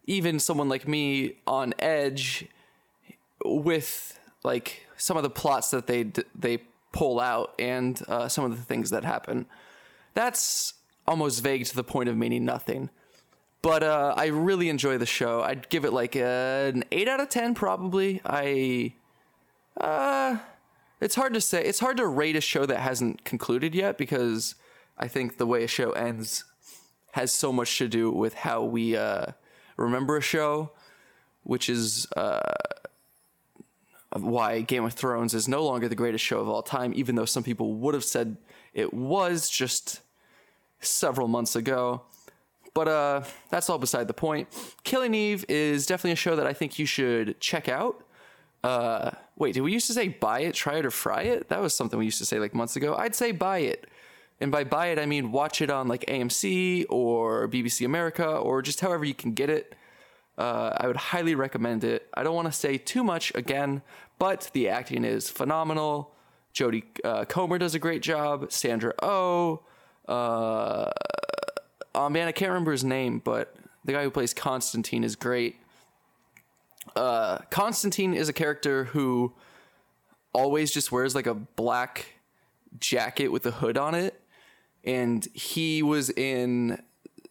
even 0.06 0.40
someone 0.40 0.70
like 0.70 0.88
me 0.88 1.38
on 1.48 1.74
edge 1.80 2.48
with 3.44 4.18
like 4.44 4.86
some 4.98 5.18
of 5.18 5.24
the 5.24 5.30
plots 5.30 5.72
that 5.72 5.88
they 5.88 6.12
they 6.36 6.60
pull 6.94 7.20
out 7.20 7.54
and 7.60 8.02
uh, 8.08 8.30
some 8.30 8.46
of 8.46 8.58
the 8.58 8.64
things 8.64 8.92
that 8.92 9.04
happen. 9.04 9.46
That's 10.14 10.76
almost 11.06 11.44
vague 11.44 11.66
to 11.66 11.76
the 11.76 11.84
point 11.84 12.08
of 12.08 12.16
meaning 12.16 12.46
nothing. 12.46 12.90
But 13.62 13.84
uh, 13.84 14.14
I 14.16 14.28
really 14.28 14.70
enjoy 14.70 14.98
the 14.98 15.06
show. 15.06 15.42
I'd 15.42 15.70
give 15.70 15.84
it 15.84 15.92
like 15.92 16.16
a, 16.16 16.72
an 16.74 16.86
eight 16.92 17.08
out 17.08 17.20
of 17.20 17.30
ten, 17.30 17.56
probably. 17.56 18.22
I, 18.26 18.94
uh, 19.80 20.38
it's 21.02 21.16
hard 21.16 21.34
to 21.34 21.42
say. 21.42 21.64
It's 21.64 21.80
hard 21.80 21.98
to 21.98 22.08
rate 22.08 22.36
a 22.36 22.42
show 22.42 22.66
that 22.66 22.80
hasn't 22.80 23.24
concluded 23.26 23.74
yet 23.74 23.98
because 23.98 24.56
I 24.98 25.08
think 25.08 25.38
the 25.38 25.46
way 25.46 25.64
a 25.64 25.68
show 25.68 25.92
ends 25.92 26.44
has 27.14 27.32
so 27.32 27.52
much 27.54 27.78
to 27.78 27.88
do 27.88 28.12
with 28.12 28.34
how 28.34 28.64
we 28.64 28.98
uh, 28.98 29.28
remember 29.78 30.18
a 30.18 30.22
show, 30.22 30.72
which 31.44 31.70
is 31.70 32.08
uh, 32.18 32.40
why 34.20 34.62
Game 34.62 34.84
of 34.84 34.94
Thrones 34.94 35.34
is 35.34 35.48
no 35.48 35.64
longer 35.64 35.88
the 35.88 35.96
greatest 35.96 36.24
show 36.24 36.40
of 36.40 36.50
all 36.50 36.62
time, 36.62 36.94
even 36.96 37.16
though 37.16 37.26
some 37.26 37.44
people 37.44 37.74
would 37.76 37.94
have 37.94 38.04
said 38.04 38.38
it 38.74 38.94
was 38.94 39.50
just 39.50 40.02
several 40.80 41.28
months 41.28 41.56
ago. 41.56 42.02
But 42.74 42.88
uh, 42.88 43.24
that's 43.50 43.70
all 43.70 43.78
beside 43.78 44.08
the 44.08 44.14
point. 44.14 44.48
Killing 44.84 45.14
Eve 45.14 45.46
is 45.48 45.86
definitely 45.86 46.14
a 46.14 46.16
show 46.16 46.36
that 46.36 46.48
I 46.48 46.54
think 46.54 46.80
you 46.80 46.86
should 46.86 47.40
check 47.40 47.70
out. 47.70 48.04
Uh, 48.64 49.12
wait, 49.36 49.54
did 49.54 49.62
we 49.62 49.72
used 49.72 49.88
to 49.88 49.94
say 49.94 50.08
buy 50.08 50.40
it, 50.40 50.56
try 50.56 50.78
it, 50.78 50.86
or 50.86 50.92
fry 50.92 51.24
it? 51.24 51.50
That 51.50 51.62
was 51.62 51.74
something 51.74 52.00
we 52.00 52.06
used 52.06 52.18
to 52.20 52.26
say 52.26 52.40
like 52.40 52.54
months 52.54 52.76
ago. 52.76 52.96
I'd 52.96 53.16
say 53.16 53.32
buy 53.32 53.60
it. 53.60 53.88
And 54.40 54.52
by 54.52 54.64
buy 54.64 54.88
it, 54.88 55.00
I 55.00 55.06
mean 55.06 55.32
watch 55.32 55.62
it 55.62 55.70
on 55.70 55.88
like 55.88 56.06
AMC 56.08 56.86
or 56.90 57.48
BBC 57.48 57.86
America 57.86 58.26
or 58.26 58.62
just 58.62 58.80
however 58.80 59.06
you 59.06 59.14
can 59.14 59.34
get 59.34 59.50
it. 59.50 59.76
Uh, 60.38 60.76
I 60.78 60.88
would 60.88 60.98
highly 60.98 61.36
recommend 61.36 61.84
it. 61.84 62.10
I 62.14 62.24
don't 62.24 62.36
want 62.36 62.48
to 62.48 62.52
say 62.52 62.78
too 62.78 63.04
much 63.04 63.32
again, 63.36 63.82
but 64.18 64.50
the 64.54 64.70
acting 64.70 65.06
is 65.06 65.30
phenomenal. 65.30 66.12
Jodie 66.54 66.84
uh, 67.04 67.26
Comer 67.26 67.58
does 67.58 67.76
a 67.76 67.80
great 67.80 68.02
job. 68.02 68.52
Sandra 68.52 68.94
Oh. 69.02 69.62
Uh, 70.08 70.92
oh 71.96 72.10
man, 72.10 72.28
I 72.28 72.32
can't 72.32 72.50
remember 72.50 72.72
his 72.72 72.84
name, 72.84 73.20
but 73.20 73.56
the 73.86 73.94
guy 73.94 74.04
who 74.04 74.12
plays 74.12 74.34
Constantine 74.34 75.04
is 75.04 75.16
great. 75.16 75.58
Uh, 76.96 77.38
Constantine 77.50 78.14
is 78.14 78.28
a 78.28 78.34
character 78.34 78.86
who 78.86 79.34
always 80.34 80.72
just 80.72 80.92
wears 80.92 81.16
like 81.16 81.28
a 81.28 81.34
black 81.34 82.16
jacket 82.80 83.30
with 83.30 83.46
a 83.46 83.52
hood 83.52 83.78
on 83.78 83.96
it, 83.96 84.20
and 84.84 85.28
he 85.34 85.82
was 85.82 86.10
in 86.10 86.82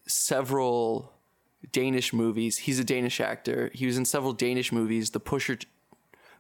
several 0.06 1.11
Danish 1.70 2.12
movies. 2.12 2.58
He's 2.58 2.78
a 2.78 2.84
Danish 2.84 3.20
actor. 3.20 3.70
He 3.72 3.86
was 3.86 3.96
in 3.96 4.04
several 4.04 4.32
Danish 4.32 4.72
movies. 4.72 5.10
The 5.10 5.20
Pusher. 5.20 5.58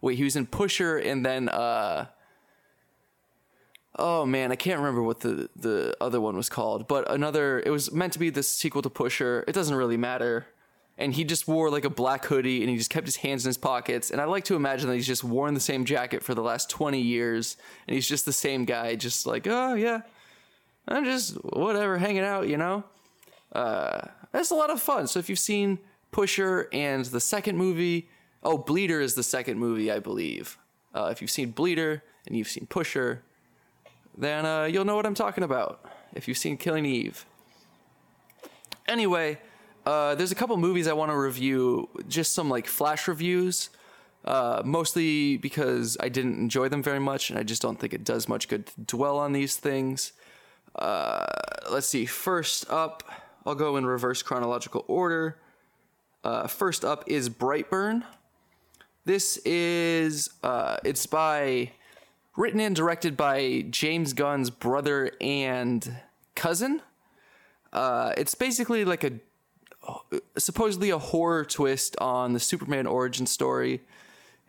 Wait, 0.00 0.16
he 0.16 0.24
was 0.24 0.34
in 0.34 0.46
Pusher, 0.46 0.98
and 0.98 1.24
then 1.24 1.48
uh, 1.48 2.06
oh 3.96 4.26
man, 4.26 4.50
I 4.50 4.56
can't 4.56 4.78
remember 4.78 5.02
what 5.02 5.20
the 5.20 5.48
the 5.54 5.96
other 6.00 6.20
one 6.20 6.36
was 6.36 6.48
called, 6.48 6.88
but 6.88 7.10
another. 7.10 7.62
It 7.64 7.70
was 7.70 7.92
meant 7.92 8.12
to 8.14 8.18
be 8.18 8.30
the 8.30 8.42
sequel 8.42 8.82
to 8.82 8.90
Pusher. 8.90 9.44
It 9.46 9.52
doesn't 9.52 9.76
really 9.76 9.96
matter. 9.96 10.46
And 10.98 11.14
he 11.14 11.24
just 11.24 11.48
wore 11.48 11.70
like 11.70 11.86
a 11.86 11.90
black 11.90 12.26
hoodie, 12.26 12.60
and 12.60 12.68
he 12.68 12.76
just 12.76 12.90
kept 12.90 13.06
his 13.06 13.16
hands 13.16 13.44
in 13.46 13.48
his 13.48 13.56
pockets. 13.56 14.10
And 14.10 14.20
I 14.20 14.24
like 14.24 14.44
to 14.44 14.56
imagine 14.56 14.88
that 14.88 14.94
he's 14.94 15.06
just 15.06 15.24
worn 15.24 15.54
the 15.54 15.60
same 15.60 15.86
jacket 15.86 16.22
for 16.22 16.34
the 16.34 16.42
last 16.42 16.68
twenty 16.68 17.00
years, 17.00 17.56
and 17.86 17.94
he's 17.94 18.06
just 18.06 18.26
the 18.26 18.32
same 18.32 18.66
guy, 18.66 18.94
just 18.94 19.26
like, 19.26 19.46
oh 19.46 19.74
yeah, 19.74 20.02
I'm 20.86 21.04
just 21.04 21.34
whatever, 21.44 21.96
hanging 21.96 22.22
out, 22.22 22.46
you 22.46 22.58
know. 22.58 22.84
Uh, 23.52 24.00
that's 24.32 24.50
a 24.50 24.54
lot 24.54 24.70
of 24.70 24.80
fun. 24.80 25.06
So 25.06 25.18
if 25.18 25.28
you've 25.28 25.38
seen 25.38 25.78
Pusher 26.10 26.68
and 26.72 27.04
the 27.04 27.20
second 27.20 27.56
movie, 27.56 28.08
oh, 28.42 28.58
Bleeder 28.58 29.00
is 29.00 29.14
the 29.14 29.22
second 29.22 29.58
movie, 29.58 29.90
I 29.90 29.98
believe. 29.98 30.58
Uh, 30.94 31.08
if 31.10 31.20
you've 31.20 31.30
seen 31.30 31.50
Bleeder 31.50 32.02
and 32.26 32.36
you've 32.36 32.48
seen 32.48 32.66
Pusher, 32.66 33.22
then 34.16 34.44
uh, 34.44 34.64
you'll 34.64 34.84
know 34.84 34.96
what 34.96 35.06
I'm 35.06 35.14
talking 35.14 35.44
about 35.44 35.84
if 36.14 36.28
you've 36.28 36.38
seen 36.38 36.56
Killing 36.56 36.84
Eve. 36.84 37.24
Anyway, 38.86 39.38
uh, 39.86 40.14
there's 40.14 40.32
a 40.32 40.34
couple 40.34 40.56
movies 40.56 40.86
I 40.86 40.92
want 40.92 41.10
to 41.10 41.16
review, 41.16 41.88
just 42.08 42.34
some 42.34 42.50
like 42.50 42.66
flash 42.66 43.08
reviews, 43.08 43.70
uh, 44.24 44.62
mostly 44.64 45.36
because 45.38 45.96
I 45.98 46.08
didn't 46.08 46.38
enjoy 46.38 46.68
them 46.68 46.82
very 46.82 47.00
much, 47.00 47.30
and 47.30 47.38
I 47.38 47.42
just 47.42 47.62
don't 47.62 47.78
think 47.78 47.94
it 47.94 48.04
does 48.04 48.28
much 48.28 48.48
good 48.48 48.66
to 48.66 48.80
dwell 48.82 49.18
on 49.18 49.32
these 49.32 49.56
things. 49.56 50.12
Uh, 50.74 51.24
let's 51.70 51.88
see. 51.88 52.06
First 52.06 52.70
up, 52.70 53.02
I'll 53.44 53.54
go 53.54 53.76
in 53.76 53.84
reverse 53.84 54.22
chronological 54.22 54.84
order. 54.86 55.38
Uh, 56.22 56.46
first 56.46 56.84
up 56.84 57.04
is 57.08 57.28
Brightburn. 57.28 58.04
This 59.04 59.38
is 59.38 60.30
uh, 60.44 60.76
it's 60.84 61.06
by 61.06 61.72
written 62.36 62.60
and 62.60 62.76
directed 62.76 63.16
by 63.16 63.64
James 63.68 64.12
Gunn's 64.12 64.50
brother 64.50 65.10
and 65.20 65.96
cousin. 66.36 66.82
Uh, 67.72 68.12
it's 68.16 68.34
basically 68.34 68.84
like 68.84 69.02
a 69.02 69.12
supposedly 70.38 70.90
a 70.90 70.98
horror 70.98 71.44
twist 71.44 71.96
on 72.00 72.32
the 72.34 72.40
Superman 72.40 72.86
origin 72.86 73.26
story. 73.26 73.80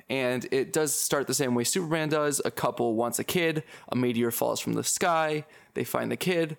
And 0.09 0.45
it 0.51 0.71
does 0.71 0.93
start 0.93 1.25
the 1.25 1.33
same 1.33 1.55
way 1.55 1.63
Superman 1.63 2.09
does. 2.09 2.41
A 2.45 2.51
couple 2.51 2.93
wants 2.93 3.17
a 3.17 3.23
kid, 3.23 3.63
a 3.89 3.95
meteor 3.95 4.29
falls 4.29 4.59
from 4.59 4.73
the 4.73 4.83
sky, 4.83 5.45
they 5.73 5.83
find 5.83 6.11
the 6.11 6.17
kid. 6.17 6.57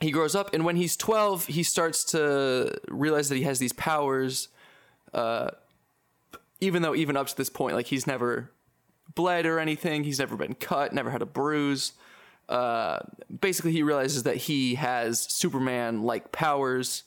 He 0.00 0.10
grows 0.10 0.34
up, 0.34 0.52
and 0.52 0.64
when 0.64 0.76
he's 0.76 0.96
12, 0.96 1.46
he 1.46 1.62
starts 1.62 2.04
to 2.04 2.78
realize 2.88 3.28
that 3.30 3.36
he 3.36 3.42
has 3.42 3.58
these 3.58 3.72
powers. 3.72 4.48
Uh, 5.14 5.50
even 6.60 6.82
though, 6.82 6.94
even 6.94 7.16
up 7.16 7.28
to 7.28 7.36
this 7.36 7.48
point, 7.48 7.74
like 7.74 7.86
he's 7.86 8.06
never 8.06 8.50
bled 9.14 9.46
or 9.46 9.58
anything. 9.58 10.04
He's 10.04 10.18
never 10.18 10.36
been 10.36 10.54
cut, 10.54 10.92
never 10.92 11.10
had 11.10 11.22
a 11.22 11.26
bruise. 11.26 11.92
Uh, 12.48 13.00
basically, 13.40 13.72
he 13.72 13.82
realizes 13.82 14.22
that 14.22 14.36
he 14.36 14.76
has 14.76 15.20
Superman 15.20 16.02
like 16.02 16.30
powers. 16.30 17.04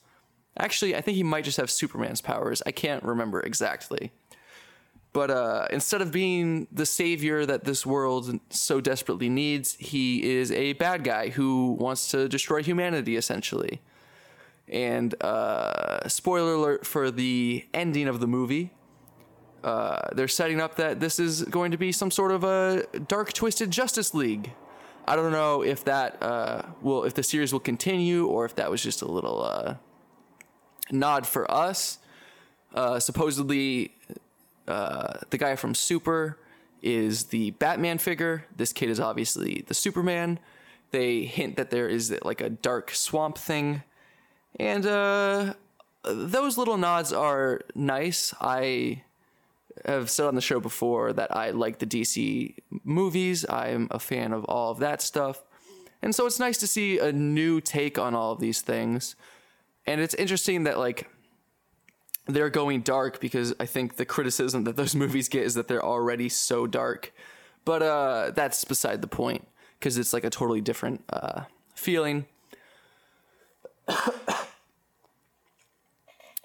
Actually, 0.58 0.96
I 0.96 1.02
think 1.02 1.16
he 1.16 1.24
might 1.24 1.46
just 1.46 1.58
have 1.58 1.72
Superman's 1.72 2.22
powers. 2.22 2.62
I 2.66 2.72
can't 2.72 3.04
remember 3.04 3.40
exactly. 3.40 4.12
But 5.12 5.32
uh, 5.32 5.68
instead 5.72 6.02
of 6.02 6.12
being 6.12 6.68
the 6.72 6.86
savior 6.86 7.46
that 7.46 7.64
this 7.64 7.86
world 7.86 8.40
so 8.50 8.80
desperately 8.80 9.30
needs, 9.30 9.76
he 9.76 10.38
is 10.38 10.52
a 10.52 10.74
bad 10.74 11.04
guy 11.04 11.30
who 11.30 11.72
wants 11.80 12.12
to 12.12 12.30
destroy 12.30 12.62
humanity, 12.62 13.16
essentially. 13.16 13.82
And 14.68 15.22
uh, 15.24 16.08
spoiler 16.08 16.54
alert 16.54 16.86
for 16.86 17.10
the 17.10 17.66
ending 17.74 18.08
of 18.08 18.20
the 18.20 18.28
movie 18.28 18.72
uh, 19.64 20.10
they're 20.14 20.28
setting 20.28 20.62
up 20.62 20.76
that 20.76 21.00
this 21.00 21.20
is 21.20 21.44
going 21.44 21.72
to 21.72 21.78
be 21.78 21.92
some 21.92 22.12
sort 22.12 22.32
of 22.32 22.44
a 22.44 22.86
dark, 23.08 23.34
twisted 23.34 23.72
Justice 23.72 24.14
League. 24.14 24.52
I 25.08 25.16
don't 25.16 25.32
know 25.32 25.64
if 25.64 25.84
that 25.86 26.22
uh, 26.22 26.64
will, 26.82 27.04
if 27.04 27.14
the 27.14 27.24
series 27.24 27.52
will 27.52 27.60
continue, 27.60 28.28
or 28.28 28.46
if 28.46 28.56
that 28.56 28.70
was 28.70 28.82
just 28.82 29.02
a 29.02 29.08
little 29.08 29.44
uh, 29.44 29.76
nod 30.92 31.26
for 31.26 31.50
us. 31.52 32.00
Uh, 32.74 33.00
supposedly, 33.00 33.96
uh, 34.70 35.20
the 35.30 35.38
guy 35.38 35.56
from 35.56 35.76
Super 35.76 36.38
is 36.82 37.26
the 37.26 37.52
Batman 37.52 37.98
figure. 37.98 38.46
This 38.56 38.72
kid 38.72 38.90
is 38.90 39.00
obviously 39.00 39.66
the 39.68 39.74
Superman. 39.74 40.40
They 40.92 41.24
hint 41.24 41.58
that 41.58 41.72
there 41.72 41.88
is 41.88 42.16
like 42.24 42.42
a 42.42 42.50
dark 42.50 42.92
swamp 42.92 43.38
thing, 43.38 43.84
and 44.60 44.86
uh, 44.86 45.54
those 46.04 46.58
little 46.58 46.78
nods 46.78 47.12
are 47.14 47.62
nice. 47.76 48.34
I 48.40 49.04
have 49.86 50.10
said 50.10 50.26
on 50.26 50.36
the 50.36 50.42
show 50.42 50.60
before 50.60 51.14
that 51.14 51.36
I 51.36 51.52
like 51.52 51.80
the 51.80 51.86
DC 51.86 52.56
movies. 52.84 53.46
I'm 53.50 53.88
a 53.92 54.00
fan 54.00 54.34
of 54.34 54.46
all 54.46 54.72
of 54.72 54.80
that 54.80 55.02
stuff. 55.02 55.44
And 56.02 56.16
so 56.16 56.26
it's 56.26 56.40
nice 56.40 56.58
to 56.60 56.68
see 56.68 57.00
a 57.00 57.12
new 57.12 57.60
take 57.62 57.98
on 57.98 58.16
all 58.16 58.32
of 58.32 58.40
these 58.40 58.62
things. 58.62 59.16
And 59.86 60.02
it's 60.02 60.14
interesting 60.14 60.64
that 60.64 60.78
like 60.78 61.10
they're 62.36 62.50
going 62.50 62.82
dark 62.82 63.20
because 63.20 63.54
I 63.60 63.66
think 63.66 63.98
the 63.98 64.06
criticism 64.06 64.64
that 64.66 64.76
those 64.76 64.96
movies 65.04 65.30
get 65.30 65.44
is 65.44 65.56
that 65.56 65.68
they're 65.68 65.84
already 65.84 66.30
so 66.30 66.68
dark. 66.68 67.14
But 67.66 67.82
uh 67.82 68.32
that's 68.32 68.64
beside 68.64 69.02
the 69.02 69.08
point 69.08 69.48
because 69.80 69.98
it's 69.98 70.14
like 70.14 70.24
a 70.24 70.30
totally 70.30 70.62
different 70.62 71.04
uh 71.10 71.44
feeling. 71.76 72.26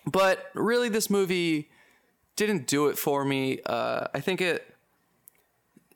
but 0.07 0.51
really 0.55 0.89
this 0.89 1.11
movie 1.11 1.69
didn't 2.37 2.67
do 2.67 2.89
it 2.89 2.99
for 2.99 3.25
me. 3.25 3.61
Uh, 3.65 4.07
I 4.15 4.21
think 4.21 4.41
it 4.41 4.67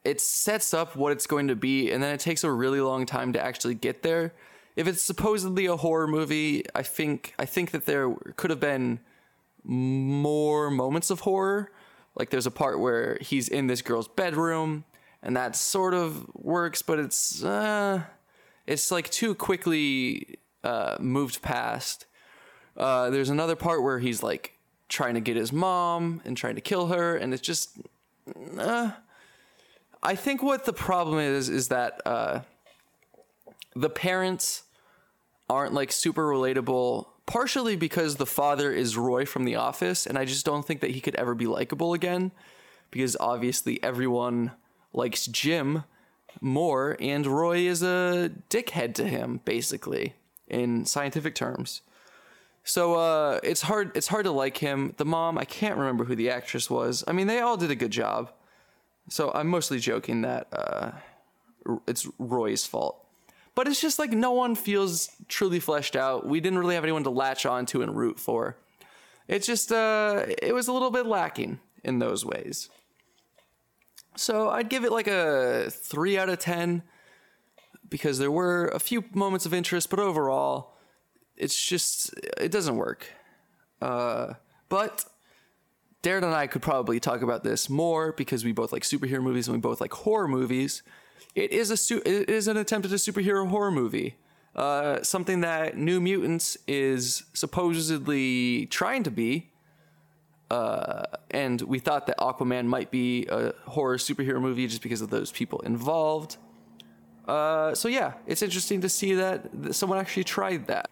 it 0.05 0.20
sets 0.20 0.72
up 0.72 0.96
what 0.96 1.12
it's 1.12 1.27
going 1.27 1.48
to 1.48 1.57
be, 1.57 1.90
and 1.90 2.03
then 2.03 2.14
it 2.14 2.20
takes 2.20 2.44
a 2.44 2.51
really 2.51 2.81
long 2.81 3.05
time 3.05 3.33
to 3.33 3.40
actually 3.40 3.74
get 3.74 4.03
there. 4.03 4.33
If 4.77 4.87
it's 4.87 5.03
supposedly 5.03 5.66
a 5.66 5.77
horror 5.77 6.07
movie, 6.07 6.64
I 6.74 6.83
think 6.83 7.35
I 7.38 7.44
think 7.44 7.72
that 7.72 7.87
there 7.87 8.14
could 8.37 8.51
have 8.51 8.61
been 8.61 9.01
more 9.64 10.70
moments 10.70 11.10
of 11.10 11.20
horror. 11.20 11.70
Like 12.14 12.30
there's 12.30 12.46
a 12.46 12.50
part 12.50 12.80
where 12.80 13.18
he's 13.20 13.48
in 13.48 13.66
this 13.66 13.82
girl's 13.82 14.08
bedroom, 14.08 14.84
and 15.22 15.36
that 15.36 15.54
sort 15.56 15.94
of 15.94 16.26
works, 16.34 16.82
but 16.82 16.98
it's 16.98 17.44
uh, 17.44 18.02
it's 18.66 18.90
like 18.90 19.08
too 19.10 19.34
quickly 19.34 20.38
uh, 20.64 20.96
moved 21.00 21.42
past. 21.42 22.06
Uh, 22.76 23.10
there's 23.10 23.30
another 23.30 23.56
part 23.56 23.82
where 23.82 23.98
he's 23.98 24.22
like 24.22 24.54
trying 24.88 25.14
to 25.14 25.20
get 25.20 25.36
his 25.36 25.52
mom 25.52 26.22
and 26.24 26.36
trying 26.36 26.54
to 26.54 26.60
kill 26.60 26.88
her, 26.88 27.16
and 27.16 27.32
it's 27.32 27.42
just. 27.42 27.78
Uh, 28.58 28.90
I 30.02 30.14
think 30.14 30.42
what 30.42 30.64
the 30.64 30.72
problem 30.72 31.18
is 31.18 31.48
is 31.48 31.68
that 31.68 32.00
uh, 32.06 32.40
the 33.74 33.90
parents 33.90 34.62
aren't 35.48 35.74
like 35.74 35.92
super 35.92 36.26
relatable. 36.26 37.06
Partially 37.28 37.76
because 37.76 38.16
the 38.16 38.24
father 38.24 38.72
is 38.72 38.96
Roy 38.96 39.26
from 39.26 39.44
The 39.44 39.56
Office, 39.56 40.06
and 40.06 40.16
I 40.16 40.24
just 40.24 40.46
don't 40.46 40.66
think 40.66 40.80
that 40.80 40.92
he 40.92 41.00
could 41.02 41.14
ever 41.16 41.34
be 41.34 41.46
likable 41.46 41.92
again. 41.92 42.32
Because 42.90 43.18
obviously 43.20 43.82
everyone 43.82 44.52
likes 44.94 45.26
Jim 45.26 45.84
more, 46.40 46.96
and 46.98 47.26
Roy 47.26 47.58
is 47.58 47.82
a 47.82 48.32
dickhead 48.48 48.94
to 48.94 49.06
him, 49.06 49.42
basically, 49.44 50.14
in 50.48 50.86
scientific 50.86 51.34
terms. 51.34 51.82
So 52.64 52.94
uh, 52.94 53.40
it's 53.42 53.60
hard. 53.60 53.94
It's 53.94 54.08
hard 54.08 54.24
to 54.24 54.30
like 54.30 54.56
him. 54.56 54.94
The 54.96 55.04
mom, 55.04 55.36
I 55.36 55.44
can't 55.44 55.76
remember 55.76 56.04
who 56.04 56.16
the 56.16 56.30
actress 56.30 56.70
was. 56.70 57.04
I 57.06 57.12
mean, 57.12 57.26
they 57.26 57.40
all 57.40 57.58
did 57.58 57.70
a 57.70 57.76
good 57.76 57.90
job. 57.90 58.32
So 59.10 59.30
I'm 59.34 59.48
mostly 59.48 59.80
joking 59.80 60.22
that 60.22 60.48
uh, 60.50 60.92
it's 61.86 62.08
Roy's 62.18 62.64
fault. 62.64 63.04
But 63.58 63.66
it's 63.66 63.80
just 63.80 63.98
like 63.98 64.12
no 64.12 64.30
one 64.30 64.54
feels 64.54 65.10
truly 65.26 65.58
fleshed 65.58 65.96
out. 65.96 66.24
We 66.24 66.38
didn't 66.38 66.60
really 66.60 66.76
have 66.76 66.84
anyone 66.84 67.02
to 67.02 67.10
latch 67.10 67.44
onto 67.44 67.82
and 67.82 67.96
root 67.96 68.20
for. 68.20 68.56
It's 69.26 69.48
just 69.48 69.72
uh, 69.72 70.26
it 70.40 70.54
was 70.54 70.68
a 70.68 70.72
little 70.72 70.92
bit 70.92 71.06
lacking 71.06 71.58
in 71.82 71.98
those 71.98 72.24
ways. 72.24 72.70
So 74.14 74.48
I'd 74.48 74.68
give 74.68 74.84
it 74.84 74.92
like 74.92 75.08
a 75.08 75.70
three 75.70 76.16
out 76.16 76.28
of 76.28 76.38
ten 76.38 76.84
because 77.88 78.20
there 78.20 78.30
were 78.30 78.68
a 78.68 78.78
few 78.78 79.02
moments 79.12 79.44
of 79.44 79.52
interest, 79.52 79.90
but 79.90 79.98
overall 79.98 80.76
it's 81.36 81.60
just 81.60 82.14
it 82.36 82.52
doesn't 82.52 82.76
work. 82.76 83.06
Uh, 83.82 84.34
but 84.68 85.04
Darren 86.04 86.22
and 86.22 86.26
I 86.26 86.46
could 86.46 86.62
probably 86.62 87.00
talk 87.00 87.22
about 87.22 87.42
this 87.42 87.68
more 87.68 88.12
because 88.12 88.44
we 88.44 88.52
both 88.52 88.72
like 88.72 88.84
superhero 88.84 89.20
movies 89.20 89.48
and 89.48 89.56
we 89.56 89.60
both 89.60 89.80
like 89.80 89.94
horror 89.94 90.28
movies. 90.28 90.84
It 91.35 91.52
is 91.52 91.70
a 91.70 91.76
su- 91.76 92.02
it 92.04 92.28
is 92.28 92.48
an 92.48 92.57
attempt 92.57 92.87
at 92.87 92.92
a 92.92 92.96
superhero 92.96 93.48
horror 93.48 93.70
movie. 93.70 94.16
Uh, 94.54 95.02
something 95.02 95.42
that 95.42 95.76
New 95.76 96.00
Mutants 96.00 96.57
is 96.66 97.24
supposedly 97.33 98.66
trying 98.66 99.04
to 99.04 99.11
be. 99.11 99.50
Uh, 100.50 101.04
and 101.31 101.61
we 101.62 101.78
thought 101.78 102.07
that 102.07 102.18
Aquaman 102.18 102.66
might 102.66 102.90
be 102.90 103.26
a 103.31 103.52
horror 103.66 103.98
superhero 103.98 104.40
movie 104.40 104.66
just 104.66 104.83
because 104.83 105.00
of 105.00 105.11
those 105.11 105.31
people 105.31 105.61
involved. 105.61 106.38
Uh, 107.26 107.74
so 107.74 107.88
yeah, 107.88 108.14
it's 108.26 108.42
interesting 108.42 108.81
to 108.81 108.88
see 108.88 109.14
that 109.14 109.48
someone 109.72 109.98
actually 109.98 110.24
tried 110.24 110.66
that. 110.66 110.90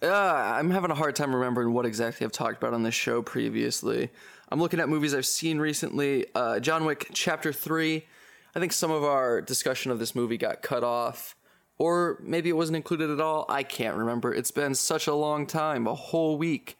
Uh, 0.00 0.06
I'm 0.06 0.70
having 0.70 0.90
a 0.90 0.94
hard 0.94 1.16
time 1.16 1.34
remembering 1.34 1.72
what 1.72 1.86
exactly 1.86 2.24
I've 2.24 2.32
talked 2.32 2.58
about 2.58 2.72
on 2.72 2.82
this 2.82 2.94
show 2.94 3.20
previously. 3.22 4.10
I'm 4.50 4.60
looking 4.60 4.78
at 4.78 4.88
movies 4.88 5.12
I've 5.12 5.26
seen 5.26 5.58
recently. 5.58 6.26
Uh, 6.34 6.60
John 6.60 6.84
Wick 6.84 7.08
Chapter 7.12 7.52
3. 7.52 8.06
I 8.54 8.60
think 8.60 8.72
some 8.72 8.90
of 8.90 9.04
our 9.04 9.40
discussion 9.40 9.90
of 9.90 9.98
this 9.98 10.14
movie 10.14 10.38
got 10.38 10.62
cut 10.62 10.82
off, 10.82 11.36
or 11.78 12.18
maybe 12.22 12.48
it 12.48 12.54
wasn't 12.54 12.76
included 12.76 13.10
at 13.10 13.20
all. 13.20 13.46
I 13.48 13.62
can't 13.62 13.96
remember. 13.96 14.34
It's 14.34 14.50
been 14.50 14.74
such 14.74 15.06
a 15.06 15.14
long 15.14 15.46
time, 15.46 15.86
a 15.86 15.94
whole 15.94 16.38
week. 16.38 16.78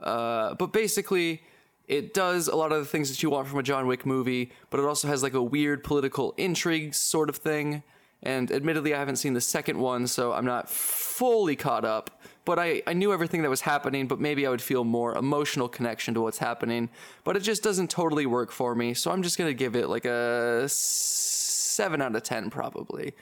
Uh, 0.00 0.54
but 0.54 0.72
basically, 0.72 1.42
it 1.88 2.14
does 2.14 2.48
a 2.48 2.56
lot 2.56 2.72
of 2.72 2.78
the 2.78 2.86
things 2.86 3.10
that 3.10 3.22
you 3.22 3.30
want 3.30 3.48
from 3.48 3.58
a 3.58 3.62
John 3.62 3.86
Wick 3.86 4.06
movie, 4.06 4.52
but 4.70 4.80
it 4.80 4.86
also 4.86 5.08
has 5.08 5.22
like 5.22 5.34
a 5.34 5.42
weird 5.42 5.84
political 5.84 6.34
intrigue 6.36 6.94
sort 6.94 7.28
of 7.28 7.36
thing. 7.36 7.82
And 8.22 8.52
admittedly, 8.52 8.94
I 8.94 8.98
haven't 8.98 9.16
seen 9.16 9.34
the 9.34 9.40
second 9.40 9.78
one, 9.78 10.06
so 10.06 10.32
I'm 10.32 10.44
not 10.44 10.70
fully 10.70 11.56
caught 11.56 11.84
up 11.84 12.19
but 12.50 12.58
I, 12.58 12.82
I 12.84 12.94
knew 12.94 13.12
everything 13.12 13.42
that 13.42 13.48
was 13.48 13.60
happening, 13.60 14.08
but 14.08 14.18
maybe 14.18 14.44
I 14.44 14.50
would 14.50 14.60
feel 14.60 14.82
more 14.82 15.16
emotional 15.16 15.68
connection 15.68 16.14
to 16.14 16.20
what's 16.20 16.38
happening. 16.38 16.88
But 17.22 17.36
it 17.36 17.44
just 17.44 17.62
doesn't 17.62 17.90
totally 17.90 18.26
work 18.26 18.50
for 18.50 18.74
me, 18.74 18.92
so 18.92 19.12
I'm 19.12 19.22
just 19.22 19.38
gonna 19.38 19.54
give 19.54 19.76
it 19.76 19.88
like 19.88 20.04
a 20.04 20.68
seven 20.68 22.02
out 22.02 22.16
of 22.16 22.24
ten 22.24 22.50
probably. 22.50 23.14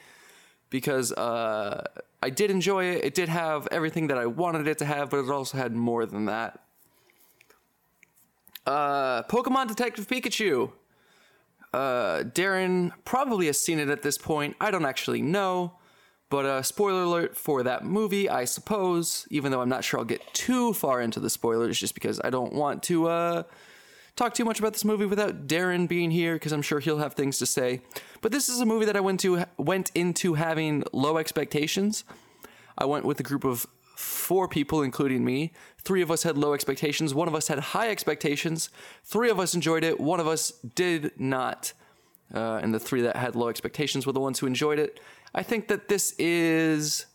Because 0.70 1.12
uh, 1.12 1.84
I 2.22 2.30
did 2.30 2.50
enjoy 2.50 2.84
it. 2.86 3.04
It 3.04 3.14
did 3.14 3.28
have 3.28 3.68
everything 3.70 4.06
that 4.06 4.16
I 4.16 4.24
wanted 4.24 4.66
it 4.66 4.78
to 4.78 4.86
have, 4.86 5.10
but 5.10 5.18
it 5.18 5.28
also 5.28 5.58
had 5.58 5.74
more 5.74 6.06
than 6.06 6.24
that. 6.24 6.60
Uh, 8.64 9.24
Pokemon 9.24 9.68
Detective 9.68 10.08
Pikachu. 10.08 10.72
Uh, 11.74 12.22
Darren 12.22 12.92
probably 13.04 13.44
has 13.44 13.60
seen 13.60 13.78
it 13.78 13.90
at 13.90 14.00
this 14.00 14.16
point. 14.16 14.56
I 14.58 14.70
don't 14.70 14.86
actually 14.86 15.20
know. 15.20 15.74
But 16.30 16.44
uh, 16.44 16.62
spoiler 16.62 17.02
alert 17.02 17.36
for 17.36 17.62
that 17.62 17.84
movie, 17.84 18.28
I 18.28 18.44
suppose, 18.44 19.26
even 19.30 19.50
though 19.50 19.62
I'm 19.62 19.68
not 19.68 19.82
sure 19.82 19.98
I'll 19.98 20.04
get 20.04 20.22
too 20.34 20.74
far 20.74 21.00
into 21.00 21.20
the 21.20 21.30
spoilers 21.30 21.78
just 21.78 21.94
because 21.94 22.20
I 22.22 22.28
don't 22.28 22.52
want 22.52 22.82
to 22.84 23.08
uh, 23.08 23.42
talk 24.14 24.34
too 24.34 24.44
much 24.44 24.58
about 24.58 24.74
this 24.74 24.84
movie 24.84 25.06
without 25.06 25.46
Darren 25.46 25.88
being 25.88 26.10
here 26.10 26.34
because 26.34 26.52
I'm 26.52 26.60
sure 26.60 26.80
he'll 26.80 26.98
have 26.98 27.14
things 27.14 27.38
to 27.38 27.46
say. 27.46 27.80
But 28.20 28.30
this 28.30 28.50
is 28.50 28.60
a 28.60 28.66
movie 28.66 28.84
that 28.84 28.96
I 28.96 29.00
went 29.00 29.20
to 29.20 29.44
went 29.56 29.90
into 29.94 30.34
having 30.34 30.84
low 30.92 31.16
expectations. 31.16 32.04
I 32.76 32.84
went 32.84 33.06
with 33.06 33.18
a 33.20 33.22
group 33.22 33.44
of 33.44 33.66
four 33.96 34.46
people, 34.48 34.82
including 34.82 35.24
me. 35.24 35.52
Three 35.78 36.02
of 36.02 36.10
us 36.10 36.22
had 36.22 36.36
low 36.36 36.52
expectations. 36.52 37.14
One 37.14 37.26
of 37.26 37.34
us 37.34 37.48
had 37.48 37.58
high 37.58 37.90
expectations. 37.90 38.70
Three 39.02 39.30
of 39.30 39.40
us 39.40 39.54
enjoyed 39.54 39.82
it. 39.82 39.98
One 39.98 40.20
of 40.20 40.28
us 40.28 40.52
did 40.74 41.18
not. 41.18 41.72
Uh, 42.32 42.60
and 42.62 42.74
the 42.74 42.78
three 42.78 43.00
that 43.02 43.16
had 43.16 43.34
low 43.34 43.48
expectations 43.48 44.06
were 44.06 44.12
the 44.12 44.20
ones 44.20 44.38
who 44.38 44.46
enjoyed 44.46 44.78
it. 44.78 45.00
I 45.34 45.42
think 45.42 45.68
that 45.68 45.88
this 45.88 46.14
is. 46.18 47.06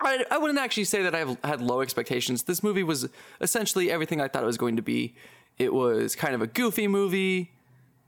I, 0.00 0.24
I 0.30 0.38
wouldn't 0.38 0.58
actually 0.58 0.84
say 0.84 1.02
that 1.02 1.14
I've 1.14 1.38
had 1.44 1.60
low 1.60 1.80
expectations. 1.80 2.42
This 2.42 2.62
movie 2.62 2.82
was 2.82 3.08
essentially 3.40 3.90
everything 3.90 4.20
I 4.20 4.28
thought 4.28 4.42
it 4.42 4.46
was 4.46 4.58
going 4.58 4.76
to 4.76 4.82
be. 4.82 5.14
It 5.56 5.72
was 5.72 6.16
kind 6.16 6.34
of 6.34 6.42
a 6.42 6.46
goofy 6.46 6.88
movie, 6.88 7.52